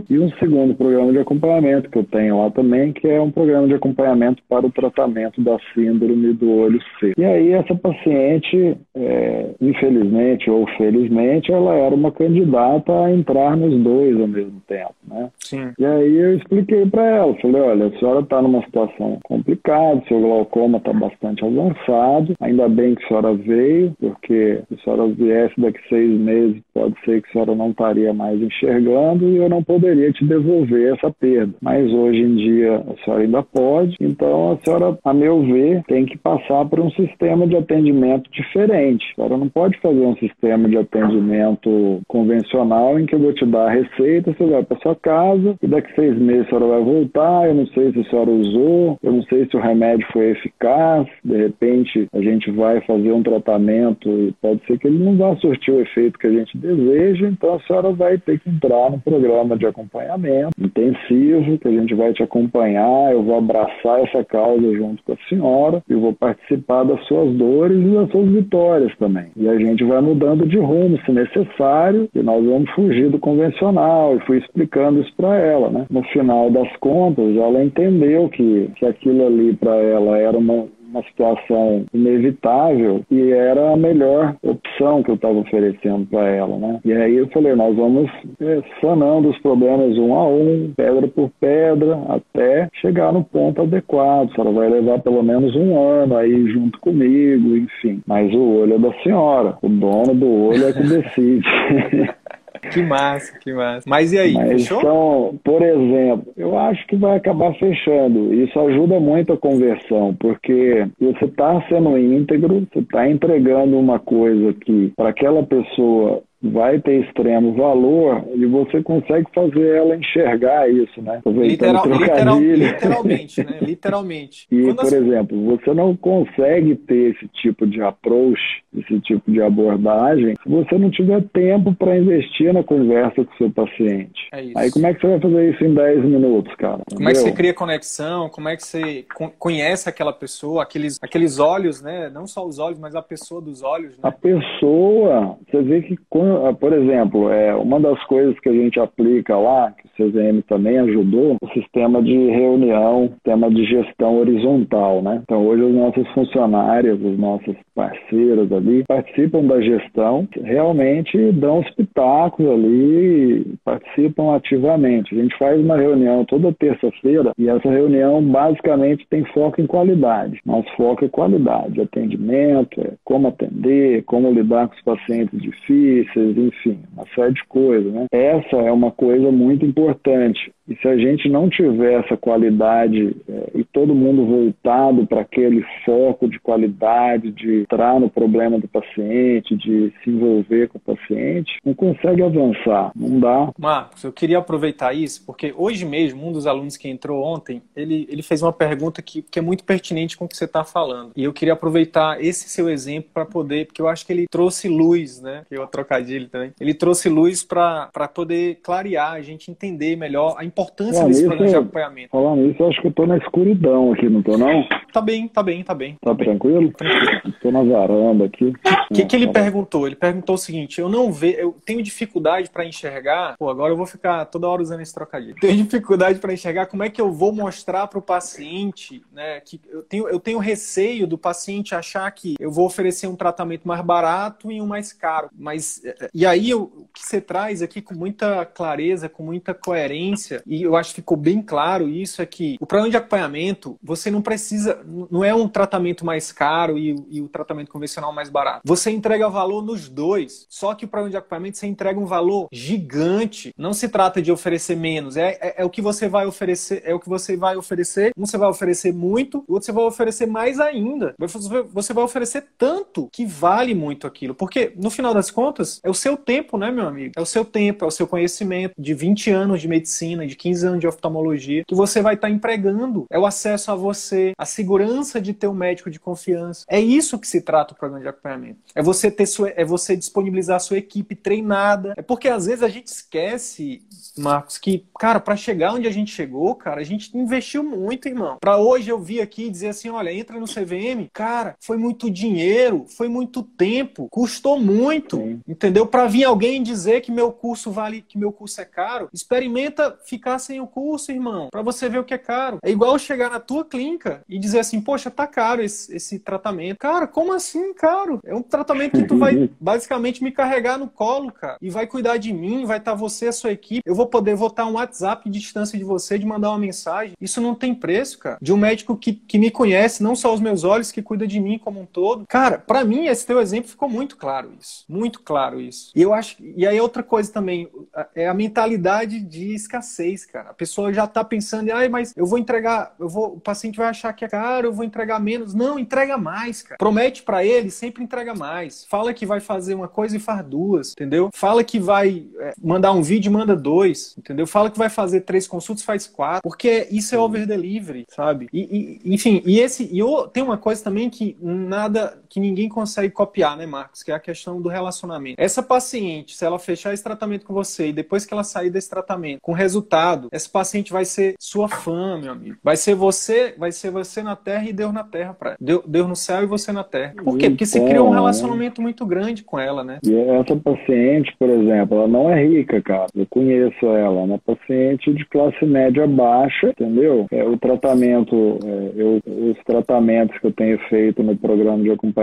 [0.09, 3.31] e um segundo programa de acompanhamento acompanhamento que eu tenho lá também, que é um
[3.31, 7.19] programa de acompanhamento para o tratamento da síndrome do olho seco.
[7.19, 13.75] E aí essa paciente, é, infelizmente ou felizmente, ela era uma candidata a entrar nos
[13.83, 15.29] dois ao mesmo tempo, né?
[15.39, 15.71] Sim.
[15.77, 20.19] E aí eu expliquei para ela, falei, olha, a senhora está numa situação complicada, seu
[20.19, 25.59] glaucoma está bastante avançado, ainda bem que a senhora veio, porque se a senhora viesse
[25.59, 30.11] daqui seis meses, pode ser que a senhora não estaria mais enxergando eu não poderia
[30.11, 33.95] te devolver essa perda mas hoje em dia a senhora ainda pode.
[33.99, 39.05] Então a senhora, a meu ver, tem que passar por um sistema de atendimento diferente.
[39.11, 43.45] A senhora não pode fazer um sistema de atendimento convencional em que eu vou te
[43.45, 46.83] dar a receita, você vai para sua casa e daqui seis meses a senhora vai
[46.83, 47.47] voltar.
[47.47, 51.07] Eu não sei se a senhora usou, eu não sei se o remédio foi eficaz.
[51.23, 55.35] De repente a gente vai fazer um tratamento e pode ser que ele não vá
[55.37, 57.27] surtir o efeito que a gente deseja.
[57.27, 59.22] Então a senhora vai ter que entrar no programa
[59.57, 65.03] de acompanhamento intensivo que a gente vai te acompanhar, eu vou abraçar essa causa junto
[65.03, 69.27] com a senhora e vou participar das suas dores e das suas vitórias também.
[69.35, 74.15] E a gente vai mudando de rumo, se necessário, e nós vamos fugir do convencional.
[74.15, 75.85] E fui explicando isso para ela, né?
[75.89, 81.03] No final das contas, ela entendeu que, que aquilo ali para ela era uma uma
[81.03, 86.79] situação inevitável e era a melhor opção que eu estava oferecendo para ela, né?
[86.85, 91.31] E aí eu falei, nós vamos é, sanando os problemas um a um, pedra por
[91.39, 94.31] pedra, até chegar no ponto adequado.
[94.37, 98.01] Ela vai levar pelo menos um ano aí junto comigo, enfim.
[98.05, 101.47] Mas o olho é da senhora, o dono do olho é que decide.
[102.71, 103.89] Que massa, que massa.
[103.89, 104.79] Mas e aí, Mas, fechou?
[104.79, 108.33] Então, por exemplo, eu acho que vai acabar fechando.
[108.33, 114.53] Isso ajuda muito a conversão, porque você está sendo íntegro, você está entregando uma coisa
[114.53, 121.01] que para aquela pessoa vai ter extremo valor e você consegue fazer ela enxergar isso,
[121.01, 121.21] né?
[121.25, 123.59] Literal, literal, literalmente, né?
[123.63, 124.47] Literalmente.
[124.51, 124.93] E, Quando por as...
[124.93, 128.41] exemplo, você não consegue ter esse tipo de approach,
[128.75, 133.37] esse tipo de abordagem, se você não tiver tempo para investir na conversa com o
[133.37, 134.27] seu paciente.
[134.33, 134.57] É isso.
[134.57, 136.81] Aí como é que você vai fazer isso em 10 minutos, cara?
[136.81, 136.97] Entendeu?
[136.97, 138.29] Como é que você cria conexão?
[138.29, 139.05] Como é que você
[139.39, 142.09] conhece aquela pessoa, aqueles, aqueles olhos, né?
[142.09, 143.99] Não só os olhos, mas a pessoa dos olhos, né?
[144.03, 148.53] A pessoa, você vê que quando ah, por exemplo, é, uma das coisas que a
[148.53, 154.19] gente aplica lá, que o CZM também ajudou, o sistema de reunião, sistema de gestão
[154.19, 155.21] horizontal, né?
[155.23, 161.69] Então hoje os nossos funcionários, os nossos parceiros ali, participam da gestão, realmente dão os
[161.71, 165.15] pitacos ali, participam ativamente.
[165.15, 170.39] A gente faz uma reunião toda terça-feira e essa reunião basicamente tem foco em qualidade.
[170.45, 176.79] Nosso foco é qualidade, atendimento, é como atender, como lidar com os pacientes difíceis, enfim,
[176.93, 177.91] uma série de coisas.
[177.91, 178.05] Né?
[178.11, 180.51] Essa é uma coisa muito importante.
[180.67, 185.63] E se a gente não tiver essa qualidade é, e todo mundo voltado para aquele
[185.85, 191.57] foco de qualidade, de entrar no problema do paciente, de se envolver com o paciente,
[191.65, 193.51] não consegue avançar, não dá.
[193.57, 198.07] Marcos, eu queria aproveitar isso, porque hoje mesmo, um dos alunos que entrou ontem, ele,
[198.09, 201.11] ele fez uma pergunta que, que é muito pertinente com o que você está falando.
[201.15, 204.69] E eu queria aproveitar esse seu exemplo para poder, porque eu acho que ele trouxe
[204.69, 205.43] luz, né?
[205.49, 206.51] Que eu trocadilho também.
[206.59, 211.49] Ele trouxe luz para poder clarear, a gente entender melhor a importância Bom, desse programa
[211.49, 212.09] de acompanhamento.
[212.11, 214.63] Falando isso, eu acho que eu tô na escuridão aqui, não tô não?
[214.93, 215.97] Tá bem, tá bem, tá bem.
[215.99, 216.71] Tá tranquilo?
[216.73, 217.33] Tranquilo.
[217.41, 218.53] Tô na varanda aqui.
[218.91, 219.87] O que, que ele perguntou?
[219.87, 223.35] Ele perguntou o seguinte: eu não vejo, eu tenho dificuldade para enxergar.
[223.37, 225.35] Pô, agora eu vou ficar toda hora usando esse trocadilho.
[225.41, 229.39] Tenho dificuldade para enxergar como é que eu vou mostrar para o paciente, né?
[229.39, 233.67] Que eu tenho, eu tenho receio do paciente achar que eu vou oferecer um tratamento
[233.67, 235.29] mais barato e um mais caro.
[235.35, 235.81] Mas
[236.13, 240.75] e aí o que você traz aqui com muita clareza, com muita coerência, e eu
[240.75, 244.81] acho que ficou bem claro isso é que o programa de acompanhamento você não precisa,
[245.09, 248.61] não é um tratamento mais caro e, e o tratamento convencional mais barato.
[248.65, 250.45] Você entrega valor nos dois.
[250.49, 253.53] Só que o programa de acompanhamento você entrega um valor gigante.
[253.57, 256.93] Não se trata de oferecer menos, é, é, é, o que você vai oferecer, é
[256.93, 258.11] o que você vai oferecer.
[258.17, 261.15] Um você vai oferecer muito, o outro você vai oferecer mais ainda.
[261.19, 264.33] Você vai oferecer tanto que vale muito aquilo.
[264.33, 267.13] Porque, no final das contas, é o seu tempo, né, meu amigo?
[267.17, 270.67] É o seu tempo, é o seu conhecimento de 20 anos de medicina, de 15
[270.67, 273.05] anos de oftalmologia, que você vai estar tá empregando.
[273.09, 276.65] É o acesso a você, a segurança de ter um médico de confiança.
[276.67, 278.59] É isso que se trata o programa de acompanhamento.
[278.75, 281.93] É você ter sua, é você disponibilizar a sua equipe treinada.
[281.97, 283.81] É porque às vezes a gente esquece,
[284.17, 288.37] Marcos, que, cara, para chegar onde a gente chegou, cara, a gente investiu muito, irmão.
[288.39, 292.09] Para hoje eu vir aqui e dizer assim, olha, entra no CVM, cara, foi muito
[292.09, 295.41] dinheiro, foi muito tempo, custou muito, Sim.
[295.47, 295.85] entendeu?
[295.85, 300.22] Para vir alguém dizer que meu curso vale, que meu curso é caro, experimenta ficar
[300.39, 302.57] sem o curso, irmão, para você ver o que é caro.
[302.63, 306.77] É igual chegar na tua clínica e dizer assim, poxa, tá caro esse, esse tratamento.
[306.77, 308.19] Cara, como assim caro?
[308.25, 312.17] É um tratamento que tu vai basicamente me carregar no colo, cara, e vai cuidar
[312.17, 313.81] de mim, vai estar tá você, a sua equipe.
[313.85, 317.13] Eu vou poder votar um WhatsApp de distância de você, de mandar uma mensagem.
[317.19, 318.37] Isso não tem preço, cara.
[318.41, 321.39] De um médico que, que me conhece, não só os meus olhos, que cuida de
[321.39, 322.25] mim como um todo.
[322.27, 324.85] Cara, para mim, esse teu exemplo ficou muito claro isso.
[324.87, 325.91] Muito claro isso.
[325.95, 326.37] E eu acho.
[326.39, 327.69] E aí, outra coisa também,
[328.15, 330.51] é a mentalidade de escassez, cara.
[330.51, 333.87] A pessoa já tá pensando, ai, mas eu vou entregar, eu vou, o paciente vai
[333.87, 335.53] achar que é caro, eu vou entregar menos.
[335.53, 336.77] Não, entrega mais, cara.
[336.77, 338.85] Promete para ele, sempre entrega mais.
[338.85, 341.29] Fala que vai fazer uma coisa e faz duas, entendeu?
[341.33, 344.45] Fala que vai é, mandar um vídeo e manda dois, entendeu?
[344.45, 346.41] Fala que vai fazer três consultas, faz quatro.
[346.43, 348.47] Porque isso é over delivery, sabe?
[348.53, 349.89] E, e enfim, e esse.
[349.91, 354.01] E eu, tem uma coisa também que nada, que ninguém consegue copiar, né, Marcos?
[354.01, 355.35] Que é a questão do relacionamento.
[355.37, 358.89] Essa paciente, se ela fechar esse tratamento com você e depois que ela sair desse
[358.89, 362.57] tratamento com resultado, essa paciente vai ser sua fã, meu amigo.
[362.63, 366.07] Vai ser você, vai ser você na terra e Deus na terra para Deus, Deus
[366.07, 367.13] no céu e você na terra.
[367.23, 367.51] Por quê?
[367.51, 369.99] Porque você criou um então, relacionamento muito grande com ela, né?
[370.03, 373.09] E essa paciente, por exemplo, ela não é rica, cara.
[373.15, 377.27] Eu conheço ela, é uma paciente de classe média baixa, entendeu?
[377.29, 382.22] É, o tratamento, é, eu, os tratamentos que eu tenho feito no programa de acompanhamento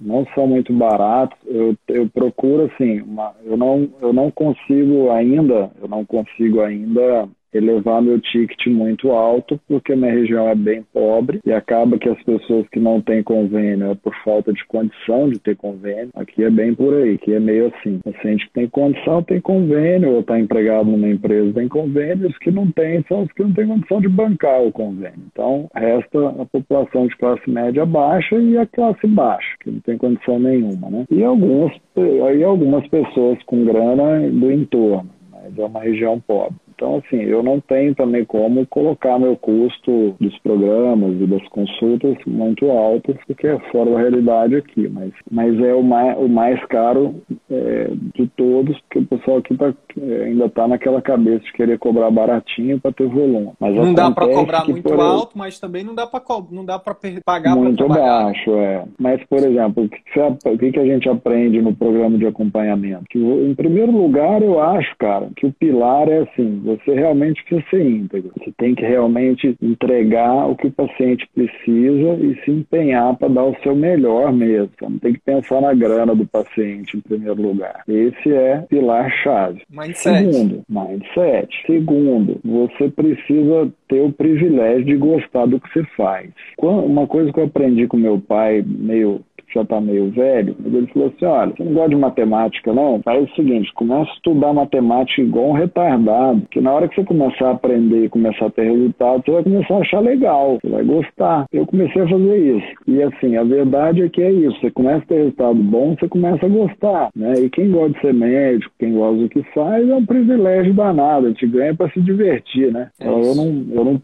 [0.00, 1.38] não são muito baratos.
[1.46, 7.28] Eu, eu procuro, assim, uma, eu, não, eu não consigo ainda, eu não consigo ainda
[7.52, 12.22] elevar meu ticket muito alto, porque minha região é bem pobre e acaba que as
[12.22, 16.10] pessoas que não têm convênio é por falta de condição de ter convênio.
[16.14, 18.00] Aqui é bem por aí, que é meio assim.
[18.00, 22.50] Paciente que tem condição tem convênio, ou está empregado numa empresa tem convênio, os que
[22.50, 25.22] não têm são os que não têm condição de bancar o convênio.
[25.32, 29.96] Então, resta a população de classe média baixa e a classe baixa, que não tem
[29.96, 31.04] condição nenhuma, né?
[31.10, 36.56] E algumas, aí algumas pessoas com grana do entorno, mas é uma região pobre.
[36.78, 42.16] Então, assim, eu não tenho também como colocar meu custo dos programas e das consultas
[42.24, 46.64] muito alto, porque é fora da realidade aqui, mas, mas é o mais, o mais
[46.66, 47.16] caro
[47.50, 51.80] é, de todos, porque o pessoal aqui tá, é, ainda está naquela cabeça de querer
[51.80, 53.50] cobrar baratinho para ter volume.
[53.58, 55.00] Mas não dá para cobrar muito por...
[55.00, 56.22] alto, mas também não dá para
[56.52, 58.84] não dá para pagar muito baixo, é.
[59.00, 63.04] Mas, por exemplo, o que, você, o que a gente aprende no programa de acompanhamento?
[63.10, 67.70] Que, em primeiro lugar, eu acho, cara, que o pilar é assim, você realmente precisa
[67.70, 68.32] ser íntegro.
[68.38, 73.44] Você tem que realmente entregar o que o paciente precisa e se empenhar para dar
[73.44, 74.70] o seu melhor mesmo.
[74.78, 77.82] Você não tem que pensar na grana do paciente em primeiro lugar.
[77.88, 79.62] Esse é pilar-chave.
[79.70, 80.18] Mindset.
[80.18, 81.48] Segundo, mindset.
[81.66, 86.30] Segundo, você precisa ter o privilégio de gostar do que você faz.
[86.58, 89.20] Uma coisa que eu aprendi com meu pai, meio
[89.54, 93.00] já está meio velho, mas ele falou assim, olha, você não gosta de matemática não?
[93.02, 97.04] Faz o seguinte, começa a estudar matemática igual um retardado, que na hora que você
[97.04, 100.68] começar a aprender e começar a ter resultado, você vai começar a achar legal, você
[100.68, 101.46] vai gostar.
[101.52, 102.66] Eu comecei a fazer isso.
[102.86, 106.08] E assim, a verdade é que é isso, você começa a ter resultado bom, você
[106.08, 107.34] começa a gostar, né?
[107.38, 111.28] E quem gosta de ser médico, quem gosta do que faz, é um privilégio danado,
[111.28, 112.90] gente ganha para se divertir, né?
[113.00, 114.02] É eu não, eu não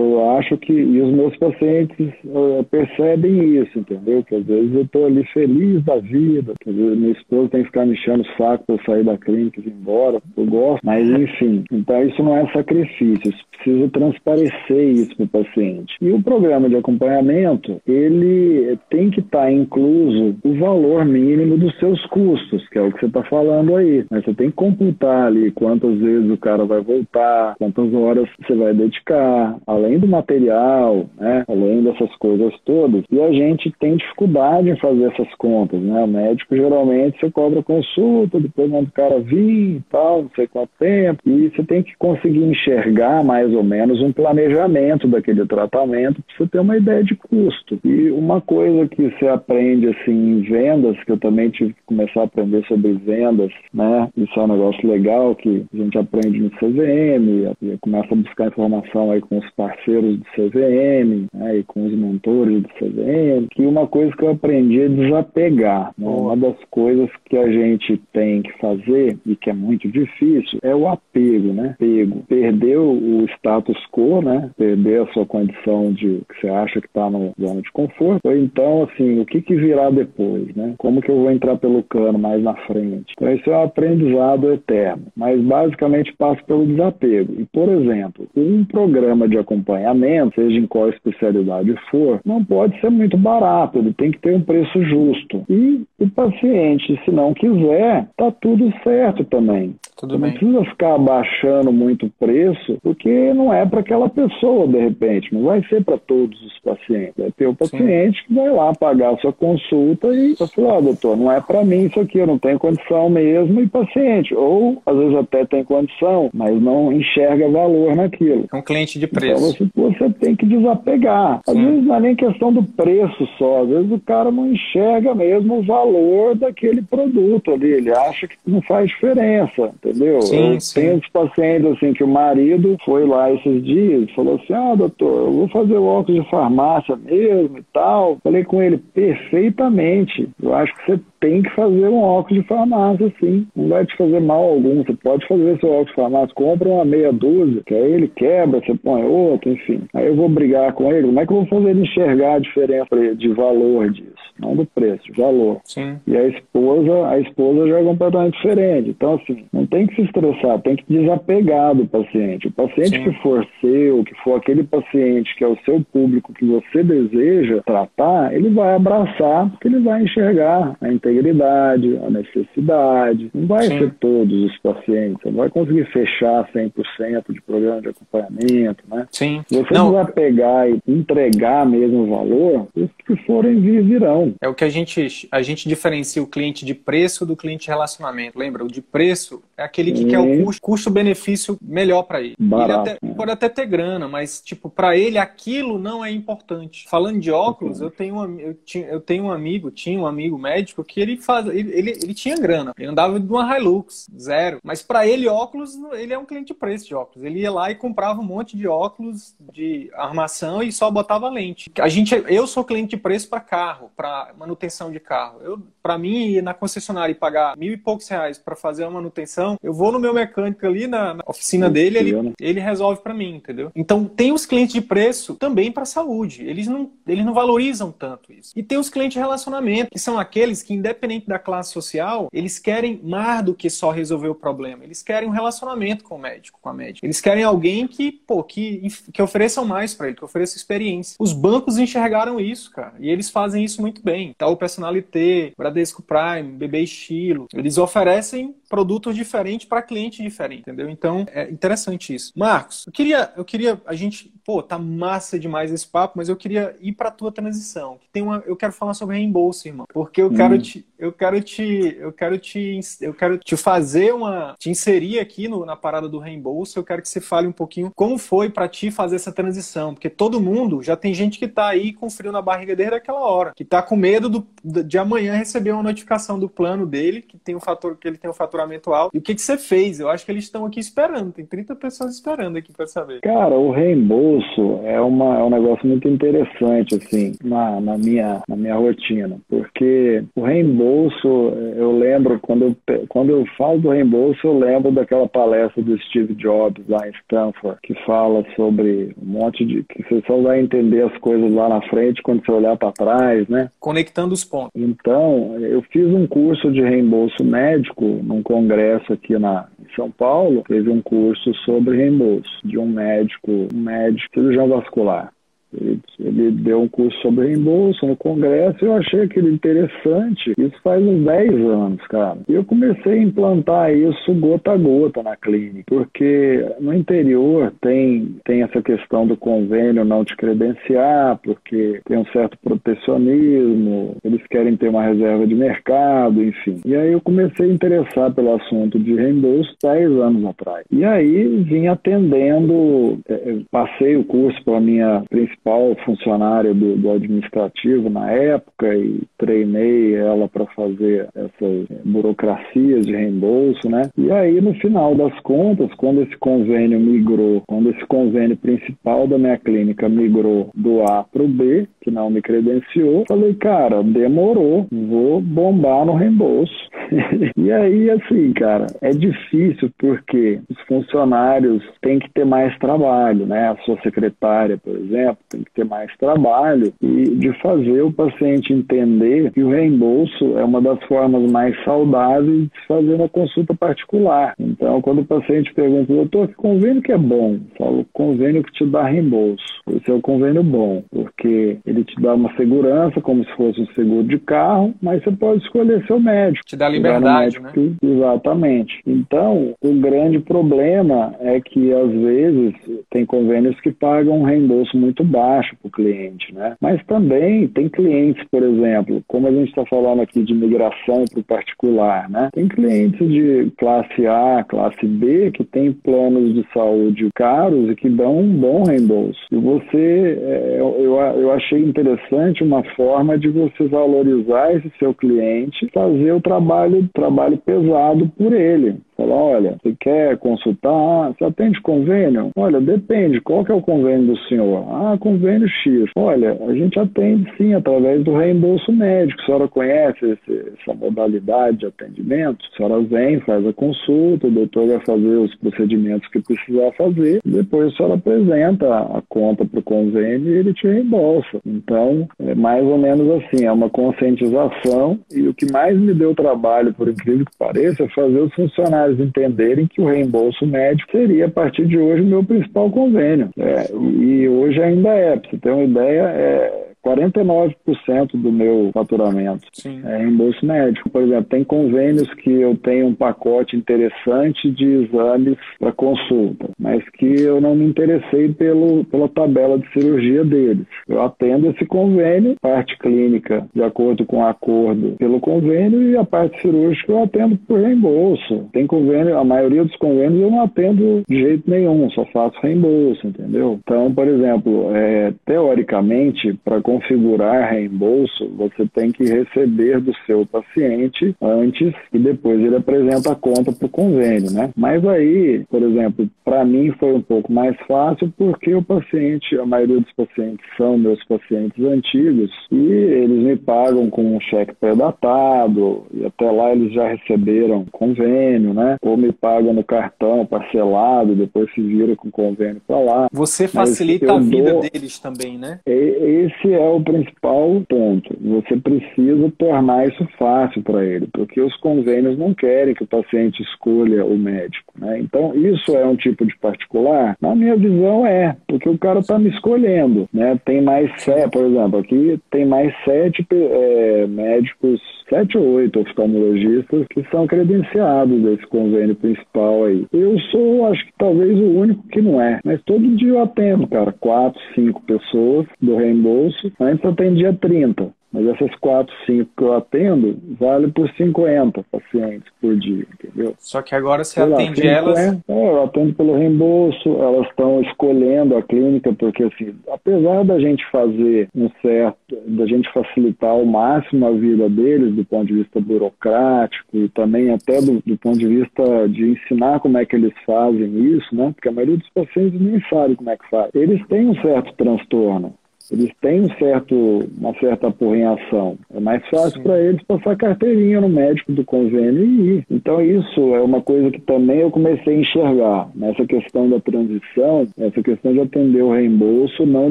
[0.00, 4.22] eu acho que, e os meus pacientes uh, percebem isso, entendeu?
[4.22, 7.60] Que às vezes eu estou ali feliz da vida, que às vezes minha esposa tem
[7.62, 10.46] que ficar me enchendo o saco para eu sair da clínica e ir embora, eu
[10.46, 11.64] gosto, mas enfim.
[11.72, 15.94] Então isso não é sacrifício, isso precisa transparecer isso para o paciente.
[16.00, 21.76] E o programa de acompanhamento, ele tem que estar tá incluso o valor mínimo dos
[21.78, 24.04] seus custos, que é o que você está falando aí.
[24.10, 28.54] Mas você tem que computar ali quantas vezes o cara vai voltar, quantas horas você
[28.54, 33.96] vai dedicar, além além do material, né, além dessas coisas todas, e a gente tem
[33.96, 36.02] dificuldade em fazer essas contas, né?
[36.02, 40.46] O médico geralmente você cobra consulta, depois manda o cara vir e tal, não sei
[40.46, 46.22] quanto tempo, e você tem que conseguir enxergar mais ou menos um planejamento daquele tratamento
[46.22, 47.78] para você ter uma ideia de custo.
[47.84, 52.22] E uma coisa que você aprende assim em vendas, que eu também tive que começar
[52.22, 54.08] a aprender sobre vendas, né?
[54.16, 59.10] Isso é um negócio legal que a gente aprende no CVM, começa a buscar informação
[59.10, 63.66] aí com os parceiros parceiros do CVM né, e com os mentores do CVM, que
[63.66, 65.92] uma coisa que eu aprendi é desapegar.
[65.98, 66.06] Né?
[66.08, 70.74] Uma das coisas que a gente tem que fazer e que é muito difícil é
[70.74, 71.74] o apego, né?
[71.74, 72.24] Apego.
[72.28, 74.50] Perder o status quo, né?
[74.56, 78.20] Perder a sua condição de que você acha que está na zona de conforto.
[78.24, 80.74] Ou então, assim, o que, que virá depois, né?
[80.78, 83.12] Como que eu vou entrar pelo cano mais na frente?
[83.16, 85.06] Então, isso é um aprendizado eterno.
[85.16, 87.34] Mas, basicamente, passa pelo desapego.
[87.38, 92.80] E, por exemplo, um programa de acompanhamento acompanhamento, seja em qual especialidade for, não pode
[92.80, 95.44] ser muito barato, ele tem que ter um preço justo.
[95.50, 99.74] E o paciente, se não quiser, tá tudo certo também.
[99.96, 104.78] Tudo não precisa ficar abaixando muito o preço, porque não é para aquela pessoa, de
[104.78, 107.14] repente, não vai ser para todos os pacientes.
[107.16, 108.26] Vai ter o paciente Sim.
[108.28, 111.64] que vai lá pagar a sua consulta e vai falar, oh, doutor, não é para
[111.64, 114.34] mim isso aqui, eu não tenho condição mesmo, e paciente.
[114.34, 118.46] Ou, às vezes, até tem condição, mas não enxerga valor naquilo.
[118.52, 119.32] É um cliente de preço.
[119.32, 121.40] Então, você, você tem que desapegar.
[121.46, 121.64] Às Sim.
[121.64, 125.58] vezes não é nem questão do preço só, às vezes o cara não enxerga mesmo
[125.58, 130.22] o valor daquele produto ali, ele acha que não faz diferença entendeu?
[130.22, 130.80] Sim, eu sim.
[130.80, 134.74] tenho uns pacientes assim que o marido foi lá esses dias e falou assim: Ah,
[134.74, 138.18] doutor, eu vou fazer o óculos de farmácia mesmo e tal.
[138.22, 140.28] Falei com ele perfeitamente.
[140.42, 143.46] Eu acho que você tem que fazer um óculos de farmácia, sim.
[143.56, 144.84] Não vai te fazer mal algum.
[144.84, 148.60] Você pode fazer seu óculos de farmácia, compra uma meia dúzia, que aí ele quebra,
[148.60, 149.82] você põe outro, enfim.
[149.92, 151.08] Aí eu vou brigar com ele.
[151.08, 154.14] Como é que eu vou fazer ele enxergar a diferença de valor disso?
[154.38, 155.60] Não do preço, valor.
[155.64, 155.96] Sim.
[156.06, 158.90] E a esposa, a esposa já é completamente diferente.
[158.90, 162.48] Então, assim, não tem que se estressar, tem que desapegar do paciente.
[162.48, 163.04] O paciente Sim.
[163.04, 167.62] que for seu, que for aquele paciente que é o seu público que você deseja
[167.64, 173.30] tratar, ele vai abraçar, porque ele vai enxergar a integridade, a necessidade.
[173.34, 173.78] Não vai Sim.
[173.78, 179.06] ser todos os pacientes, não vai conseguir fechar 100% de programa de acompanhamento, né?
[179.10, 179.42] Sim.
[179.50, 179.92] Você não.
[179.92, 184.34] vai pegar e entregar mesmo o valor, os que forem vir virão.
[184.40, 187.70] É o que a gente, a gente diferencia o cliente de preço do cliente de
[187.70, 188.38] relacionamento.
[188.38, 188.64] Lembra?
[188.64, 192.34] O de preço é aquele que quer o custo-benefício melhor para ele.
[192.38, 196.86] Barato, ele até, pode até ter grana, mas, tipo, para ele aquilo não é importante.
[196.88, 200.38] Falando de óculos, eu tenho, um, eu, tinha, eu tenho um amigo, tinha um amigo
[200.38, 202.72] médico que ele faz, ele, ele, ele tinha grana.
[202.78, 204.58] Ele andava de uma Hilux, zero.
[204.62, 207.24] Mas para ele, óculos, ele é um cliente de preço de óculos.
[207.24, 211.70] Ele ia lá e comprava um monte de óculos de armação e só botava lente.
[211.78, 215.40] A gente, eu sou cliente de preço para carro, para manutenção de carro.
[215.42, 218.90] Eu, para mim, ir na concessionária e pagar mil e poucos reais para fazer a
[218.90, 223.14] manutenção, eu vou no meu mecânico ali na, na oficina dele, ele, ele resolve para
[223.14, 223.70] mim, entendeu?
[223.74, 226.44] Então, tem os clientes de preço também para saúde.
[226.44, 228.52] Eles não, eles não valorizam tanto isso.
[228.56, 232.58] E tem os clientes de relacionamento, que são aqueles que, independente da classe social, eles
[232.58, 234.84] querem mais do que só resolver o problema.
[234.84, 237.06] Eles querem um relacionamento com o médico, com a médica.
[237.06, 241.16] Eles querem alguém que, pô, que, que ofereçam mais para ele, que ofereça experiência.
[241.18, 244.34] Os bancos enxergaram isso, cara, e eles fazem isso muito bem.
[244.36, 250.88] Tá o Personalité, Bradesco Prime, BB Estilo, eles oferecem produtos diferentes para cliente diferente, entendeu?
[250.88, 252.32] Então, é interessante isso.
[252.36, 256.36] Marcos, eu queria, eu queria, a gente, pô, tá massa demais esse papo, mas eu
[256.36, 257.98] queria ir para tua transição.
[258.12, 260.34] Tem uma, eu quero falar sobre reembolso, irmão, porque eu hum.
[260.34, 265.18] quero te, eu quero te, eu quero te, eu quero te fazer uma, te inserir
[265.18, 266.78] aqui no, na parada do reembolso.
[266.78, 270.10] Eu quero que você fale um pouquinho como foi para ti fazer essa transição, porque
[270.10, 273.52] todo mundo já tem gente que tá aí com frio na barriga desde aquela hora,
[273.54, 274.46] que tá com medo do,
[274.84, 278.30] de amanhã receber uma notificação do plano dele, que tem um fator que ele tem
[278.30, 279.14] um faturamento alto.
[279.14, 280.00] E o que que você fez?
[280.00, 281.32] Eu acho que eles estão aqui esperando.
[281.32, 283.20] Tem 30 pessoas esperando aqui para saber.
[283.20, 288.56] Cara, o reembolso é, uma, é um negócio muito interessante assim na, na minha na
[288.56, 291.28] minha rotina, porque o reembolso
[291.76, 296.34] eu lembro quando eu, quando eu falo do reembolso eu lembro daquela palestra do Steve
[296.34, 301.02] Jobs lá em Stanford que fala sobre um monte de que você só vai entender
[301.02, 303.70] as coisas lá na frente quando você olhar para trás, né?
[303.78, 304.70] Conectando os pontos.
[304.74, 310.62] Então, eu fiz um curso de reembolso médico num congresso aqui na, em São Paulo.
[310.68, 315.32] Teve um curso sobre reembolso de um médico, um médico cirurgião vascular.
[315.74, 320.54] Ele, ele, deu um curso sobre reembolso no congresso e eu achei aquilo interessante.
[320.56, 322.38] Isso faz uns 10 anos, cara.
[322.48, 328.36] E eu comecei a implantar isso gota a gota na clínica, porque no interior tem,
[328.44, 334.76] tem essa questão do convênio não te credenciar, porque tem um certo protecionismo, eles querem
[334.76, 336.80] ter uma reserva de mercado, enfim.
[336.84, 340.84] E aí eu comecei a interessar pelo assunto de reembolso 10 anos atrás.
[340.90, 347.10] E aí vim atendendo, é, passei o curso para minha principal principal funcionária do, do,
[347.10, 354.02] administrativo na época e treinei ela para fazer essas burocracias de reembolso, né?
[354.16, 359.38] E aí, no final das contas, quando esse convênio migrou, quando esse convênio principal da
[359.38, 364.86] minha clínica migrou do A para o B, que não me credenciou, falei, cara, demorou,
[364.92, 366.72] vou bombar no reembolso.
[367.56, 373.70] e aí, assim, cara, é difícil porque os funcionários têm que ter mais trabalho, né?
[373.70, 378.72] A sua secretária, por exemplo, tem que ter mais trabalho e de fazer o paciente
[378.72, 384.54] entender que o reembolso é uma das formas mais saudáveis de fazer uma consulta particular.
[384.58, 387.54] Então, quando o paciente pergunta, doutor, que convênio que é bom?
[387.54, 389.64] Eu falo, convênio que te dá reembolso.
[389.90, 393.86] Esse é o convênio bom, porque ele te dá uma segurança, como se fosse um
[393.94, 396.66] seguro de carro, mas você pode escolher seu médico.
[396.66, 397.72] Te dá liberdade, né?
[398.02, 399.00] Exatamente.
[399.06, 402.74] Então, o grande problema é que, às vezes,
[403.10, 406.76] tem convênios que pagam um reembolso muito baixo baixo para o cliente, né?
[406.80, 411.40] Mas também tem clientes, por exemplo, como a gente está falando aqui de migração para
[411.40, 412.48] o particular, né?
[412.52, 418.08] Tem clientes de classe A, classe B que tem planos de saúde caros e que
[418.08, 419.40] dão um bom reembolso.
[419.52, 425.88] E você, é, eu, eu achei interessante uma forma de você valorizar esse seu cliente,
[425.92, 428.96] fazer o trabalho, trabalho pesado por ele.
[429.16, 431.32] Fala, olha, você quer consultar?
[431.32, 432.50] Você atende convênio?
[432.56, 433.40] Olha, depende.
[433.40, 434.84] Qual que é o convênio do senhor?
[434.90, 436.10] Ah, convênio X.
[436.14, 439.40] Olha, a gente atende sim através do reembolso médico.
[439.40, 442.58] A senhora conhece esse, essa modalidade de atendimento?
[442.72, 447.40] A senhora vem, faz a consulta, o doutor vai fazer os procedimentos que precisar fazer.
[447.44, 451.60] Depois a senhora apresenta a conta para o convênio e ele te reembolsa.
[451.64, 456.34] Então, é mais ou menos assim, é uma conscientização e o que mais me deu
[456.34, 461.10] trabalho, por incrível que pareça, é fazer os funcionários funcionários entenderem que o reembolso médico
[461.12, 463.50] seria, a partir de hoje, o meu principal convênio.
[463.58, 470.02] É, e hoje ainda é, você ter uma ideia, é, 49% do meu faturamento Sim.
[470.04, 471.08] é reembolso médico.
[471.08, 477.02] Por exemplo, tem convênios que eu tenho um pacote interessante de exames para consulta, mas
[477.10, 480.86] que eu não me interessei pelo, pela tabela de cirurgia deles.
[481.08, 486.24] Eu atendo esse convênio, parte clínica de acordo com o acordo pelo convênio e a
[486.24, 488.68] parte cirúrgica eu atendo por reembolso.
[488.72, 493.26] Tem convênio, a maioria dos convênios eu não atendo de jeito nenhum, só faço reembolso,
[493.26, 493.78] entendeu?
[493.84, 501.34] Então, por exemplo, é, teoricamente, para configurar reembolso, você tem que receber do seu paciente
[501.40, 504.70] antes e depois ele apresenta a conta para o convênio, né?
[504.76, 509.66] Mas aí, por exemplo, para mim foi um pouco mais fácil porque o paciente, a
[509.66, 516.06] maioria dos pacientes são meus pacientes antigos e eles me pagam com um cheque pré-datado
[516.14, 518.96] e até lá eles já receberam convênio, né?
[519.02, 523.26] Ou me pagam no cartão parcelado, depois se vira com convênio para lá.
[523.32, 524.80] Você facilita a vida dou...
[524.80, 525.80] deles também, né?
[525.86, 528.36] Esse é é o principal ponto.
[528.40, 533.62] Você precisa tornar isso fácil para ele, porque os convênios não querem que o paciente
[533.62, 534.92] escolha o médico.
[534.98, 535.20] Né?
[535.20, 537.36] Então, isso é um tipo de particular?
[537.40, 540.58] Na minha visão, é, porque o cara está me escolhendo, né?
[540.64, 547.06] Tem mais sete, por exemplo, aqui tem mais sete é, médicos, sete ou oito oftalmologistas
[547.10, 550.06] que são credenciados desse convênio principal aí.
[550.12, 553.86] Eu sou, acho que talvez o único que não é, mas todo dia eu atendo,
[553.86, 556.72] cara, quatro, cinco pessoas do reembolso.
[556.80, 558.12] Antes atendia 30.
[558.36, 563.54] Mas essas quatro, cinco que eu atendo, vale por 50 pacientes por dia, entendeu?
[563.58, 565.18] Só que agora você Sei atende lá, elas.
[565.18, 570.84] É, eu atendo pelo reembolso, elas estão escolhendo a clínica, porque assim, apesar da gente
[570.90, 575.80] fazer um certo, da gente facilitar ao máximo a vida deles do ponto de vista
[575.80, 580.34] burocrático e também até do, do ponto de vista de ensinar como é que eles
[580.44, 581.52] fazem isso, né?
[581.54, 583.70] Porque a maioria dos pacientes nem sabe como é que faz.
[583.74, 585.54] Eles têm um certo transtorno
[585.90, 588.78] eles têm um certo, uma certa apurrinhação.
[588.94, 592.66] É mais fácil para eles passar carteirinha no médico do convênio e ir.
[592.70, 595.88] Então isso é uma coisa que também eu comecei a enxergar.
[595.94, 599.90] Nessa questão da transição, essa questão de atender o reembolso não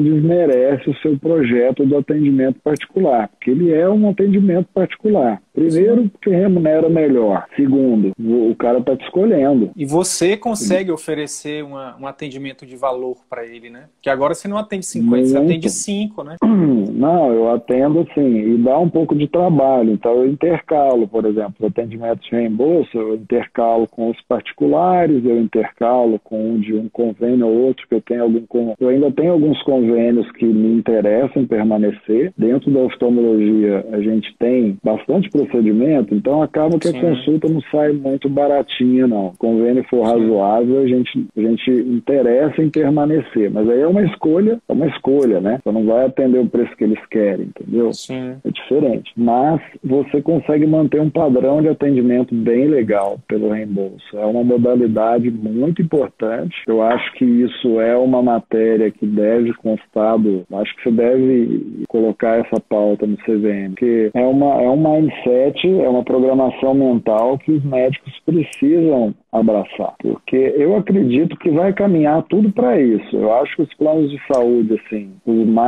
[0.00, 5.40] desmerece o seu projeto do atendimento particular, porque ele é um atendimento particular.
[5.56, 7.46] Primeiro, porque remunera melhor.
[7.56, 9.70] Segundo, o cara está te escolhendo.
[9.74, 13.84] E você consegue oferecer uma, um atendimento de valor para ele, né?
[14.02, 15.28] Que agora você não atende 50, Muito.
[15.28, 16.36] você atende 5, né?
[16.44, 19.92] Não, eu atendo sim, e dá um pouco de trabalho.
[19.92, 25.40] Então eu intercalo, por exemplo, os atendimentos de reembolso, eu intercalo com os particulares, eu
[25.40, 28.74] intercalo com um de um convênio ou outro, que eu tenho algum.
[28.80, 32.32] Eu ainda tenho alguns convênios que me interessam permanecer.
[32.36, 36.98] Dentro da oftalmologia, a gente tem bastante procedimento, então acaba que sim.
[36.98, 39.28] a consulta não sai muito baratinha, não.
[39.28, 43.50] O convênio for razoável, a gente, a gente interessa em permanecer.
[43.50, 45.60] Mas aí é uma escolha, é uma escolha, né?
[45.76, 47.92] Não vai atender o preço que eles querem, entendeu?
[47.92, 48.36] Sim.
[48.44, 49.12] É diferente.
[49.16, 54.16] Mas você consegue manter um padrão de atendimento bem legal pelo reembolso.
[54.16, 56.62] É uma modalidade muito importante.
[56.66, 60.44] Eu acho que isso é uma matéria que deve constar do.
[60.52, 65.66] Acho que você deve colocar essa pauta no CVM, porque é, uma, é um mindset,
[65.68, 72.22] é uma programação mental que os médicos precisam abraçar, porque eu acredito que vai caminhar
[72.24, 73.16] tudo para isso.
[73.16, 75.65] Eu acho que os planos de saúde, assim, os mais,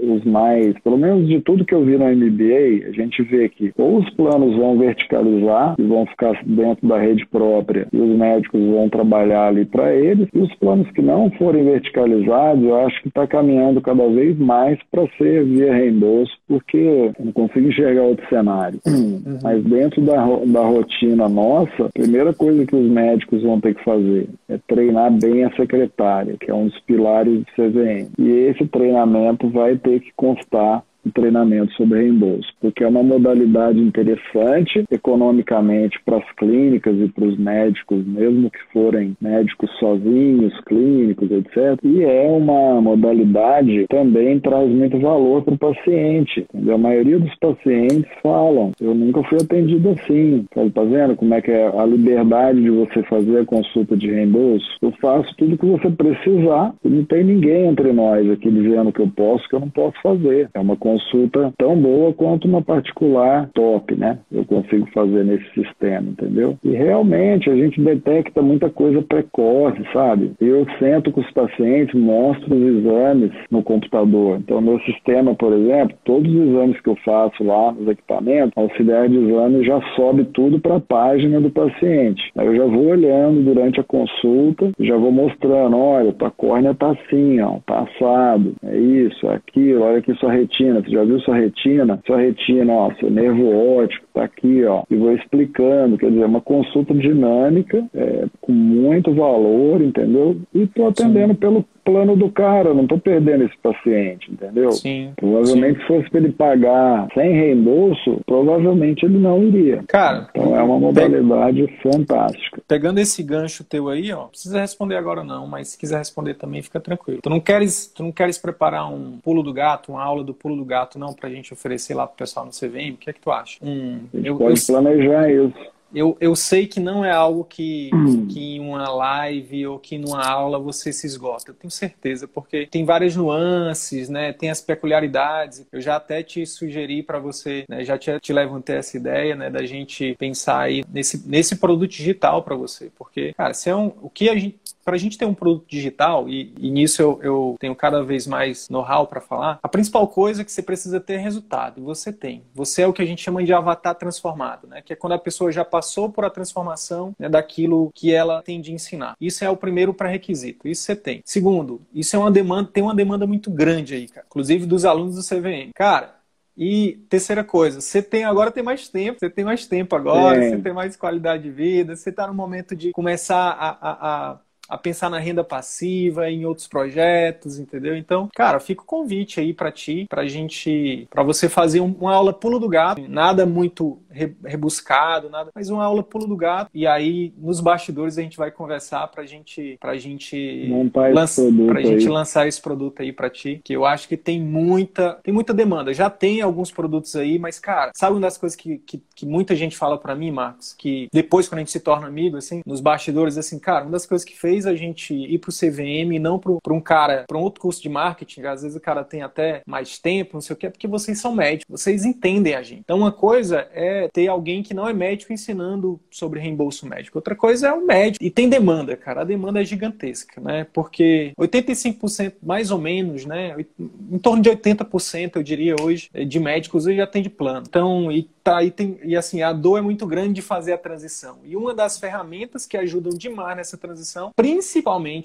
[0.00, 3.72] os mais, pelo menos de tudo que eu vi no MBA, a gente vê que
[3.76, 8.60] ou os planos vão verticalizar e vão ficar dentro da rede própria e os médicos
[8.60, 13.08] vão trabalhar ali para eles, e os planos que não forem verticalizados, eu acho que
[13.08, 18.26] está caminhando cada vez mais para ser via reembolso, porque eu não consigo enxergar outro
[18.28, 18.80] cenário.
[18.86, 19.38] Uhum.
[19.42, 20.14] Mas dentro da,
[20.46, 25.12] da rotina nossa, a primeira coisa que os médicos vão ter que fazer é treinar
[25.12, 28.08] bem a secretária, que é um dos pilares do CVM.
[28.18, 30.82] E esse treinamento vai ter que constar
[31.14, 37.38] treinamento sobre reembolso, porque é uma modalidade interessante economicamente para as clínicas e para os
[37.38, 41.78] médicos, mesmo que forem médicos sozinhos, clínicos, etc.
[41.82, 46.46] E é uma modalidade que também traz muito valor para o paciente.
[46.52, 46.74] Entendeu?
[46.74, 50.44] A maioria dos pacientes falam, eu nunca fui atendido assim.
[50.74, 54.66] Tá vendo como é que é a liberdade de você fazer a consulta de reembolso?
[54.82, 59.00] Eu faço tudo que você precisar e não tem ninguém entre nós aqui dizendo que
[59.00, 60.48] eu posso, que eu não posso fazer.
[60.54, 64.18] É uma consulta tão boa quanto uma particular top, né?
[64.32, 66.56] Eu consigo fazer nesse sistema, entendeu?
[66.64, 70.32] E realmente a gente detecta muita coisa precoce, sabe?
[70.40, 74.38] Eu sento com os pacientes, mostro os exames no computador.
[74.38, 79.08] Então, no sistema, por exemplo, todos os exames que eu faço lá nos equipamentos, auxiliar
[79.08, 82.22] de exame já sobe tudo para a página do paciente.
[82.36, 86.92] Aí eu já vou olhando durante a consulta, já vou mostrando, olha, tua córnea tá
[86.92, 91.04] assim, ó, tá assado, é isso, é aquilo, olha aqui sua retina, retina, você já
[91.04, 92.00] viu sua retina?
[92.06, 94.82] Sua retina, ó, seu nervo óptico tá aqui, ó.
[94.90, 100.36] E vou explicando, quer dizer, é uma consulta dinâmica, é, com muito valor, entendeu?
[100.54, 101.40] E tô atendendo Sim.
[101.40, 104.72] pelo plano do cara, não estou perdendo esse paciente, entendeu?
[104.72, 105.12] Sim.
[105.16, 105.80] Provavelmente sim.
[105.80, 109.82] se fosse para ele pagar sem reembolso, provavelmente ele não iria.
[109.88, 112.60] Cara, então é uma modalidade fantástica.
[112.68, 116.34] Pegando esse gancho teu aí, ó, não precisa responder agora não, mas se quiser responder
[116.34, 117.20] também fica tranquilo.
[117.22, 120.56] Tu não queres, tu não queres preparar um pulo do gato, uma aula do pulo
[120.56, 122.94] do gato não pra gente oferecer lá pro pessoal no CVM?
[122.94, 123.58] O que é que tu acha?
[123.60, 124.66] Hum, a eu, pode eu...
[124.66, 128.26] planejar isso eu, eu sei que não é algo que, hum.
[128.26, 131.50] que em uma live ou que numa aula você se esgota.
[131.50, 134.32] Eu tenho certeza, porque tem várias nuances, né?
[134.32, 135.66] Tem as peculiaridades.
[135.72, 137.84] Eu já até te sugeri para você, né?
[137.84, 139.50] já te, te levantei essa ideia, né?
[139.50, 142.90] Da gente pensar aí nesse, nesse produto digital para você.
[142.96, 144.58] Porque, cara, se é um, o que a gente
[144.88, 148.26] para a gente ter um produto digital, e, e nisso eu, eu, tenho cada vez
[148.26, 152.10] mais know-how para falar, a principal coisa é que você precisa ter resultado, e você
[152.10, 152.42] tem.
[152.54, 154.80] Você é o que a gente chama de avatar transformado, né?
[154.80, 155.77] Que é quando a pessoa já passou
[156.10, 159.14] por a transformação né, daquilo que ela tem de ensinar.
[159.20, 160.66] Isso é o primeiro pré-requisito.
[160.68, 161.22] Isso você tem.
[161.24, 164.26] Segundo, isso é uma demanda, tem uma demanda muito grande aí, cara.
[164.28, 165.70] Inclusive dos alunos do CVM.
[165.74, 166.18] Cara,
[166.60, 170.58] e terceira coisa, você tem agora tem mais tempo, você tem mais tempo agora, você
[170.58, 174.38] tem mais qualidade de vida, você está no momento de começar a, a, a
[174.68, 177.96] a pensar na renda passiva, em outros projetos, entendeu?
[177.96, 182.32] Então, cara, fica o convite aí para ti, pra gente, para você fazer uma aula
[182.32, 183.98] pulo do gato, nada muito
[184.44, 186.70] rebuscado, nada, mas uma aula pulo do gato.
[186.74, 190.68] E aí, nos bastidores, a gente vai conversar pra gente, pra gente,
[191.12, 195.18] lança, pra gente lançar esse produto aí pra ti, que eu acho que tem muita,
[195.22, 195.94] tem muita demanda.
[195.94, 199.54] Já tem alguns produtos aí, mas, cara, sabe uma das coisas que, que, que muita
[199.54, 200.74] gente fala pra mim, Marcos?
[200.76, 204.06] Que depois, quando a gente se torna amigo, assim, nos bastidores, assim, cara, uma das
[204.06, 207.38] coisas que fez a gente ir pro CVM e não pro, pra um cara, pra
[207.38, 210.54] um outro curso de marketing, às vezes o cara tem até mais tempo, não sei
[210.54, 212.80] o que, é porque vocês são médicos, vocês entendem a gente.
[212.80, 217.18] Então, uma coisa é ter alguém que não é médico ensinando sobre reembolso médico.
[217.18, 218.24] Outra coisa é o médico.
[218.24, 219.22] E tem demanda, cara.
[219.22, 220.66] A demanda é gigantesca, né?
[220.72, 223.54] Porque 85% mais ou menos, né?
[223.78, 227.64] Em torno de 80%, eu diria hoje, de médicos já tem de plano.
[227.68, 230.78] Então, e tá e tem e assim, a dor é muito grande de fazer a
[230.78, 231.38] transição.
[231.44, 234.32] E uma das ferramentas que ajudam demais nessa transição,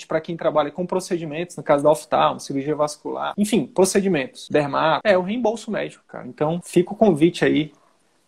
[0.07, 5.17] para quem trabalha com procedimentos, no caso da oftalmo, cirurgia vascular, enfim, procedimentos, dermato, é
[5.17, 6.27] o reembolso médico, cara.
[6.27, 7.71] Então, fica o convite aí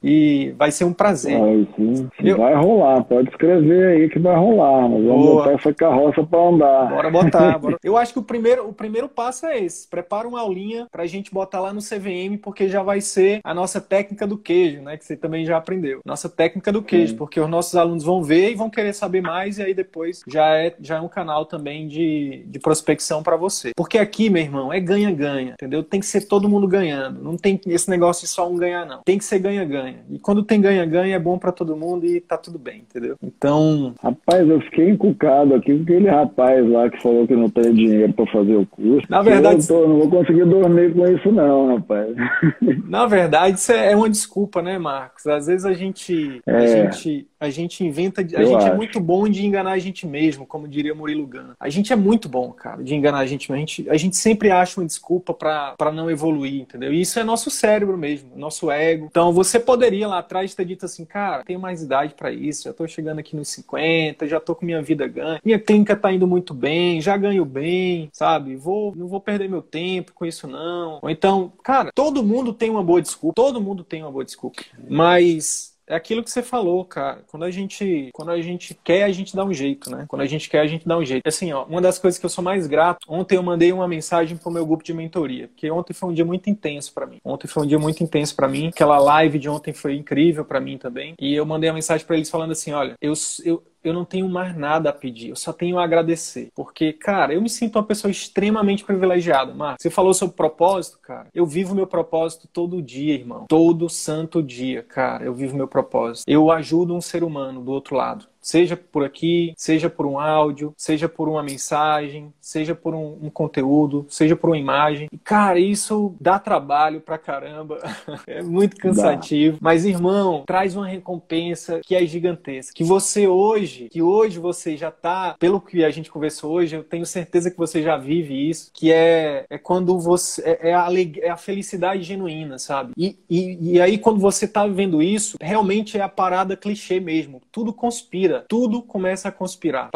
[0.06, 1.40] e vai ser um prazer.
[1.40, 2.08] Vai, sim.
[2.20, 2.38] Eu...
[2.38, 4.88] Vai rolar, pode escrever aí que vai rolar.
[4.88, 5.36] Nós vamos Boa.
[5.38, 6.90] botar essa carroça para andar.
[6.90, 7.58] Bora botar.
[7.60, 7.78] Bora.
[7.84, 9.88] Eu acho que o primeiro, o primeiro passo é esse.
[9.88, 13.52] Prepara uma aulinha para a gente botar lá no CVM, porque já vai ser a
[13.52, 14.96] nossa técnica do queijo, né?
[14.96, 16.02] Que você também já aprendeu.
[16.06, 17.18] Nossa técnica do queijo, sim.
[17.18, 20.56] porque os nossos alunos vão ver e vão querer saber mais, e aí depois já
[20.56, 23.72] é, já é um canal também de, de prospecção para você.
[23.76, 25.82] Porque aqui, meu irmão, é ganha-ganha, entendeu?
[25.82, 27.24] Tem que ser todo mundo ganhando.
[27.24, 29.02] Não tem esse negócio de só um ganhar, não.
[29.04, 30.06] Tem que ser ganha-ganha ganha.
[30.10, 33.16] E quando tem ganha-ganha é bom para todo mundo e tá tudo bem, entendeu?
[33.22, 33.94] Então.
[34.02, 38.14] Rapaz, eu fiquei encucado aqui com aquele rapaz lá que falou que não tem dinheiro
[38.14, 39.06] para fazer o curso.
[39.10, 39.62] Na verdade.
[39.62, 42.16] Eu tô, não vou conseguir dormir com isso, não, rapaz.
[42.88, 45.26] Na verdade, isso é uma desculpa, né, Marcos?
[45.28, 46.42] Às vezes a gente.
[46.46, 46.56] É.
[46.56, 48.22] A gente a gente inventa.
[48.22, 48.68] A eu gente é acho.
[48.68, 51.56] é muito bom de enganar a gente mesmo, como diria Murilo Gana.
[51.60, 53.64] A gente é muito bom, cara, de enganar a gente mesmo.
[53.64, 56.94] A gente, a gente sempre acha uma desculpa para não evoluir, entendeu?
[56.94, 59.08] E isso é nosso cérebro mesmo, nosso ego.
[59.10, 62.74] Então você poderia lá atrás ter dito assim, cara, tenho mais idade para isso, já
[62.74, 66.26] tô chegando aqui nos 50, já tô com minha vida ganha, minha clínica tá indo
[66.26, 68.56] muito bem, já ganho bem, sabe?
[68.56, 71.00] Vou, não vou perder meu tempo com isso não.
[71.02, 74.64] Ou então, cara, todo mundo tem uma boa desculpa, todo mundo tem uma boa desculpa.
[74.90, 77.24] Mas é aquilo que você falou, cara.
[77.28, 80.06] Quando a gente, quando a gente quer, a gente dá um jeito, né?
[80.08, 81.28] Quando a gente quer, a gente dá um jeito.
[81.28, 84.38] Assim, ó, uma das coisas que eu sou mais grato, ontem eu mandei uma mensagem
[84.38, 87.20] pro meu grupo de mentoria, porque ontem foi um dia muito intenso para mim.
[87.24, 88.68] Ontem foi um dia muito intenso para mim.
[88.68, 91.14] Aquela live de ontem foi incrível para mim também.
[91.20, 93.14] E eu mandei uma mensagem para eles falando assim, olha, eu,
[93.44, 96.50] eu eu não tenho mais nada a pedir, eu só tenho a agradecer.
[96.56, 99.82] Porque, cara, eu me sinto uma pessoa extremamente privilegiada, Marcos.
[99.82, 101.28] Você falou sobre propósito, cara.
[101.34, 103.46] Eu vivo meu propósito todo dia, irmão.
[103.48, 106.26] Todo santo dia, cara, eu vivo meu propósito.
[106.28, 108.26] Eu ajudo um ser humano do outro lado.
[108.46, 113.30] Seja por aqui, seja por um áudio, seja por uma mensagem, seja por um, um
[113.32, 115.08] conteúdo, seja por uma imagem.
[115.12, 117.80] E, cara, isso dá trabalho pra caramba.
[118.28, 119.54] é muito cansativo.
[119.54, 119.60] Dá.
[119.64, 122.72] Mas, irmão, traz uma recompensa que é gigantesca.
[122.76, 126.84] Que você hoje, que hoje você já tá, pelo que a gente conversou hoje, eu
[126.84, 130.44] tenho certeza que você já vive isso, que é, é quando você.
[130.44, 130.88] É, é, a,
[131.24, 132.94] é a felicidade genuína, sabe?
[132.96, 137.42] E, e, e aí, quando você tá vivendo isso, realmente é a parada clichê mesmo.
[137.52, 139.90] Tudo conspira vida, tudo começa a conspirar.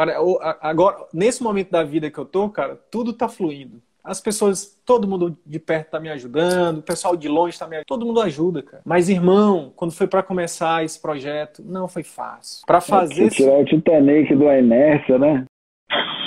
[0.60, 3.80] Agora, nesse momento da vida que eu tô, cara, tudo tá fluindo.
[4.02, 7.76] As pessoas, todo mundo de perto tá me ajudando, o pessoal de longe tá me
[7.76, 8.82] ajudando, todo mundo ajuda, cara.
[8.84, 12.64] Mas, irmão, quando foi para começar esse projeto, não foi fácil.
[12.66, 13.26] Para fazer.
[13.26, 15.44] É tirar o Titanic do inércia, né?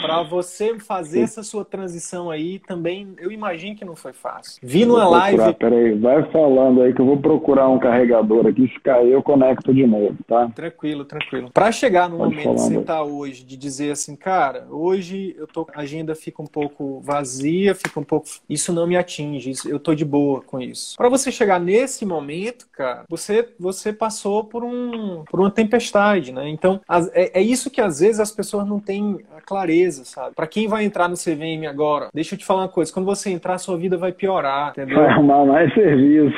[0.04, 4.60] Para você fazer essa sua transição aí também, eu imagino que não foi fácil.
[4.62, 5.54] Vi numa live.
[5.54, 8.68] Peraí, vai falando aí que eu vou procurar um carregador aqui.
[8.68, 10.50] Se cair, eu conecto de novo, tá?
[10.54, 11.50] Tranquilo, tranquilo.
[11.54, 15.48] Para chegar no Pode momento que você tá hoje, de dizer assim, cara, hoje eu
[15.48, 18.28] tô, a agenda fica um pouco vazia, fica um pouco.
[18.50, 20.98] Isso não me atinge, isso, eu tô de boa com isso.
[20.98, 26.50] Para você chegar nesse momento, cara, você, você passou por, um, por uma tempestade, né?
[26.50, 26.82] Então,
[27.14, 30.36] é, é isso que às vezes as pessoas não têm a clareza sabe?
[30.36, 33.30] Para quem vai entrar no CVM agora, deixa eu te falar uma coisa: quando você
[33.30, 34.98] entrar, sua vida vai piorar, entendeu?
[34.98, 36.36] Vai arrumar mais serviço.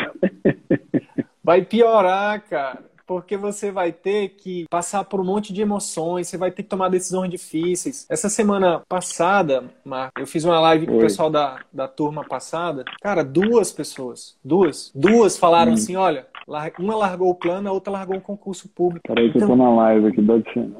[1.43, 2.79] vai piorar, cara.
[3.07, 6.69] porque você vai ter que passar por um monte de emoções, você vai ter que
[6.69, 8.05] tomar decisões difíceis.
[8.09, 12.83] Essa semana passada, Marco, eu fiz uma live com o pessoal da, da turma passada.
[13.01, 15.75] Cara, duas pessoas, duas, duas falaram hum.
[15.75, 16.25] assim: olha,
[16.79, 19.07] uma largou o plano, a outra largou um concurso público.
[19.07, 19.49] Peraí que então...
[19.49, 20.21] eu tô na live aqui,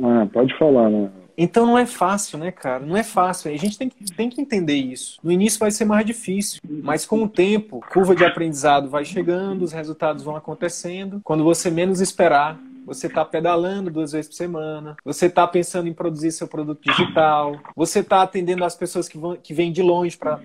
[0.04, 1.10] ah, pode falar, né?
[1.38, 2.86] Então não é fácil, né, cara?
[2.86, 3.52] Não é fácil.
[3.52, 5.20] A gente tem que, tem que entender isso.
[5.24, 9.64] No início vai ser mais difícil, mas com o tempo, curva de aprendizado vai chegando,
[9.64, 11.22] os resultados vão acontecendo.
[11.24, 15.94] Quando você menos esperar, você está pedalando duas vezes por semana, você está pensando em
[15.94, 20.18] produzir seu produto digital, você está atendendo as pessoas que, vão, que vêm de longe
[20.18, 20.40] para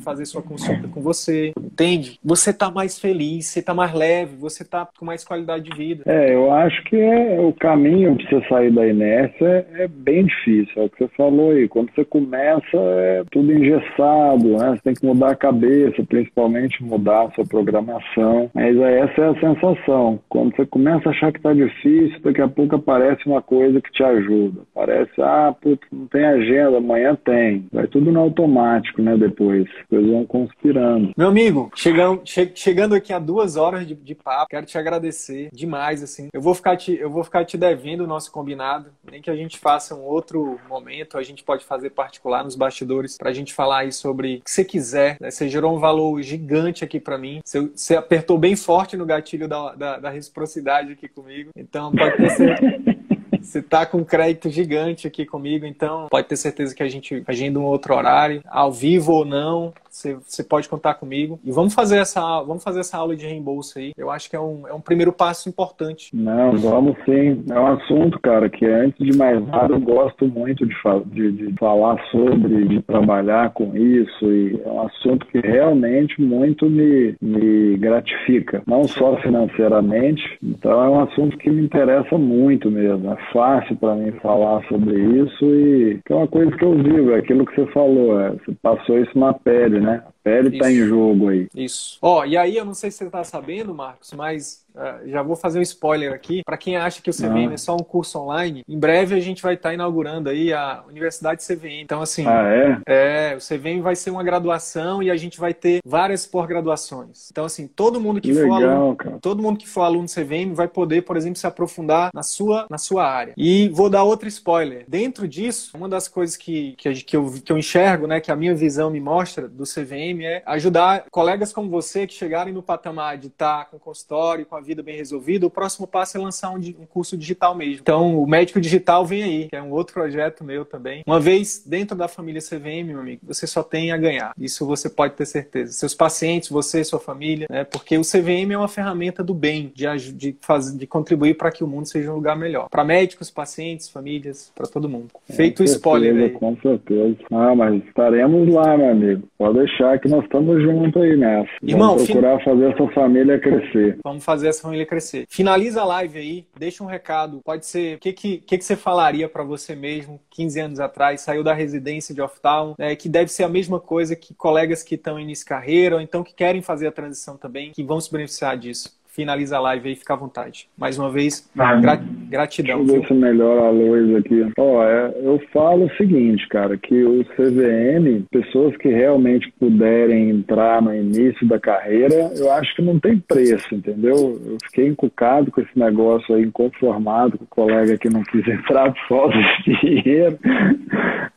[0.00, 2.18] fazer sua consulta com você, entende?
[2.24, 6.02] Você está mais feliz, você está mais leve, você está com mais qualidade de vida.
[6.06, 10.26] É, eu acho que é o caminho para você sair da inércia é, é, bem
[10.26, 11.68] difícil, é o que você falou aí.
[11.68, 14.70] Quando você começa, é tudo engessado, né?
[14.70, 18.50] Você tem que mudar a cabeça, principalmente mudar a sua programação.
[18.54, 20.20] Mas essa é a sensação.
[20.28, 23.90] Quando você começa a achar que está difícil, daqui a pouco aparece uma coisa que
[23.90, 24.62] te ajuda.
[24.74, 27.66] Parece, ah, putz, não tem agenda, amanhã tem.
[27.72, 29.68] Vai tudo no automático, né, depois.
[29.80, 31.12] As coisas vão conspirando.
[31.16, 35.48] Meu amigo, chegando, che chegando aqui a duas horas de, de, papo, quero te agradecer
[35.52, 36.28] demais, assim.
[36.32, 39.36] Eu vou ficar te, eu vou ficar te devendo o nosso combinado, nem que a
[39.36, 43.80] gente faça um outro momento, a gente pode fazer particular nos bastidores pra gente falar
[43.80, 45.16] aí sobre o que você quiser.
[45.20, 45.30] Né?
[45.30, 47.40] Você gerou um valor gigante aqui para mim.
[47.44, 51.68] Você, você, apertou bem forte no gatilho da, da, da reciprocidade aqui comigo comigo.
[51.68, 52.98] Então pode ter certeza.
[53.40, 57.22] Você tá com um crédito gigante aqui comigo, então pode ter certeza que a gente
[57.26, 61.38] agenda um outro horário, ao vivo ou não, você, pode contar comigo.
[61.44, 63.92] E vamos fazer essa, vamos fazer essa aula de reembolso aí.
[63.96, 66.14] Eu acho que é um, é um primeiro passo importante.
[66.14, 67.44] Não, vamos sim.
[67.50, 70.74] É um assunto, cara, que antes de mais nada eu gosto muito de,
[71.06, 74.24] de, de falar sobre, de trabalhar com isso.
[74.32, 78.62] E é um assunto que realmente muito me, me gratifica.
[78.66, 83.12] Não só financeiramente, então é um assunto que me interessa muito mesmo.
[83.12, 87.18] É fácil para mim falar sobre isso e é uma coisa que eu vivo, é
[87.18, 89.87] aquilo que você falou, é, você passou isso na pele, né?
[89.88, 90.02] Né?
[90.28, 91.48] A pele está em jogo aí.
[91.54, 91.98] Isso.
[92.02, 95.36] Ó, e aí eu não sei se você está sabendo, Marcos, mas uh, já vou
[95.36, 96.42] fazer um spoiler aqui.
[96.44, 97.54] Para quem acha que o CVM ah.
[97.54, 100.82] é só um curso online, em breve a gente vai estar tá inaugurando aí a
[100.88, 101.80] Universidade CVM.
[101.82, 103.32] Então, assim, ah, é?
[103.32, 107.28] é, o CVM vai ser uma graduação e a gente vai ter várias pós-graduações.
[107.30, 109.18] Então, assim, todo mundo que, que for legal, aluno, cara.
[109.20, 112.66] todo mundo que for aluno do CVM vai poder, por exemplo, se aprofundar na sua,
[112.70, 113.34] na sua área.
[113.36, 114.84] E vou dar outro spoiler.
[114.88, 118.36] Dentro disso, uma das coisas que, que, que, eu, que eu enxergo, né, que a
[118.36, 123.18] minha visão me mostra do CVM é ajudar colegas como você que chegarem no patamar
[123.18, 126.56] de estar com consultório, com a vida bem resolvida, o próximo passo é lançar um,
[126.56, 127.80] um, curso digital mesmo.
[127.80, 131.02] Então, o Médico Digital vem aí, que é um outro projeto meu também.
[131.06, 134.32] Uma vez dentro da família CVM, meu amigo, você só tem a ganhar.
[134.38, 135.72] Isso você pode ter certeza.
[135.72, 137.64] Seus pacientes, você, sua família, né?
[137.64, 141.64] Porque o CVM é uma ferramenta do bem, de, de, fazer, de contribuir para que
[141.64, 142.68] o mundo seja um lugar melhor.
[142.68, 145.08] Para médicos, pacientes, famílias, para todo mundo.
[145.30, 146.30] Feito o spoiler aí.
[146.30, 147.16] Com certeza.
[147.30, 149.22] Ah, mas estaremos lá, meu amigo.
[149.36, 151.50] Pode deixar que nós estamos juntos aí nessa.
[151.62, 152.44] Irmão, Vamos procurar fin...
[152.44, 153.98] fazer essa família crescer.
[154.02, 155.26] Vamos fazer essa família crescer.
[155.28, 157.40] Finaliza a live aí, deixa um recado.
[157.44, 161.20] Pode ser, o que, que, que, que você falaria para você mesmo 15 anos atrás,
[161.20, 164.94] saiu da residência de off-town, né, que deve ser a mesma coisa que colegas que
[164.94, 168.10] estão início de carreira ou então que querem fazer a transição também, que vão se
[168.10, 170.68] beneficiar disso finaliza a live aí, fica à vontade.
[170.78, 172.00] Mais uma vez, ah, gra
[172.30, 172.84] gratidão.
[172.84, 174.46] Deixa eu ver se melhora a luz aqui.
[174.56, 180.80] Ó, é, eu falo o seguinte, cara, que o CVM, pessoas que realmente puderem entrar
[180.80, 184.40] no início da carreira, eu acho que não tem preço, entendeu?
[184.46, 188.92] Eu fiquei encucado com esse negócio aí, inconformado com o colega que não quis entrar
[188.92, 190.38] por falta de dinheiro.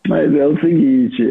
[0.07, 1.23] Mas é o seguinte,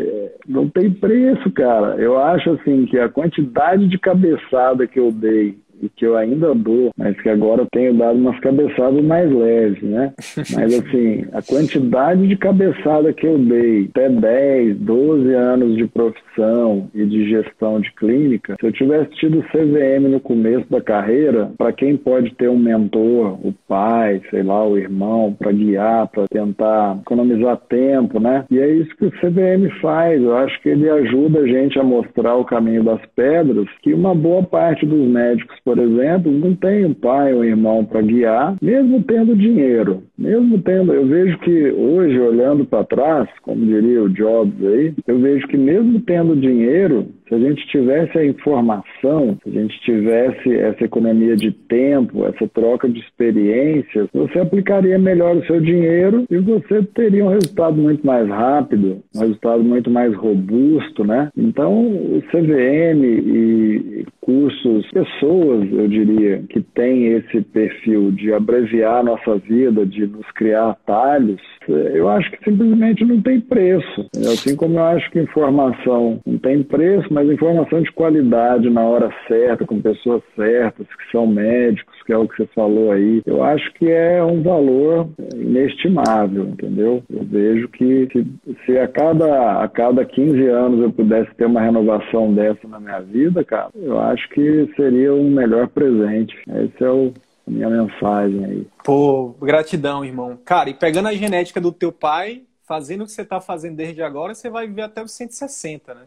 [0.49, 1.95] não tem preço, cara.
[1.97, 6.55] Eu acho assim que a quantidade de cabeçada que eu dei e que eu ainda
[6.55, 10.13] dou, mas que agora eu tenho dado umas cabeçadas mais leves, né?
[10.55, 16.89] Mas assim, a quantidade de cabeçada que eu dei, até 10, 12 anos de profissão
[16.95, 21.73] e de gestão de clínica, se eu tivesse tido CVM no começo da carreira, para
[21.73, 26.99] quem pode ter um mentor, o pai, sei lá, o irmão, para guiar, para tentar
[27.01, 28.45] economizar tempo, né?
[28.51, 30.23] E é isso que o CVM faz.
[30.23, 34.15] Eu acho que ele ajuda a gente a mostrar o caminho das pedras, que uma
[34.15, 38.57] boa parte dos médicos, por exemplo, não tem um pai ou um irmão para guiar,
[38.61, 40.03] mesmo tendo dinheiro.
[40.19, 45.21] Mesmo tendo, eu vejo que hoje, olhando para trás, como diria o Jobs aí, eu
[45.21, 50.53] vejo que mesmo tendo dinheiro, Se a gente tivesse a informação, se a gente tivesse
[50.53, 56.39] essa economia de tempo, essa troca de experiências, você aplicaria melhor o seu dinheiro e
[56.39, 61.31] você teria um resultado muito mais rápido, um resultado muito mais robusto, né?
[61.37, 69.03] Então, o CVM e cursos, pessoas, eu diria, que têm esse perfil de abreviar a
[69.05, 74.09] nossa vida, de nos criar atalhos, eu acho que simplesmente não tem preço.
[74.33, 79.11] Assim como eu acho que informação não tem preço, mas informação de qualidade na hora
[79.27, 83.43] certa, com pessoas certas, que são médicos, que é o que você falou aí, eu
[83.43, 87.03] acho que é um valor inestimável, entendeu?
[87.11, 88.27] Eu vejo que se,
[88.65, 93.01] se a, cada, a cada 15 anos eu pudesse ter uma renovação dessa na minha
[93.01, 96.37] vida, cara, eu acho que seria um melhor presente.
[96.49, 97.13] Esse é o,
[97.47, 98.67] minha mensagem aí.
[98.85, 100.39] Pô, gratidão, irmão.
[100.45, 104.01] Cara, e pegando a genética do teu pai, fazendo o que você está fazendo desde
[104.01, 106.03] agora, você vai viver até os 160, né?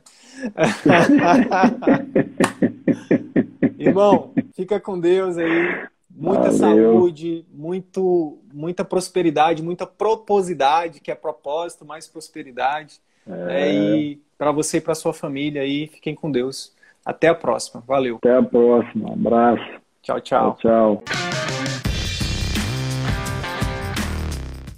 [3.78, 5.84] irmão, fica com Deus aí.
[6.10, 6.94] Muita Valeu.
[6.94, 13.02] saúde, muito, muita prosperidade, muita proposidade, que é propósito, mais prosperidade.
[13.28, 13.68] É.
[13.68, 16.72] É, e para você e para sua família aí, fiquem com Deus.
[17.06, 17.84] Até a próxima.
[17.86, 18.20] Valeu.
[18.24, 19.10] Até a próxima.
[19.10, 19.82] Um abraço.
[20.02, 20.58] Tchau, tchau.
[20.62, 21.63] Tchau, tchau.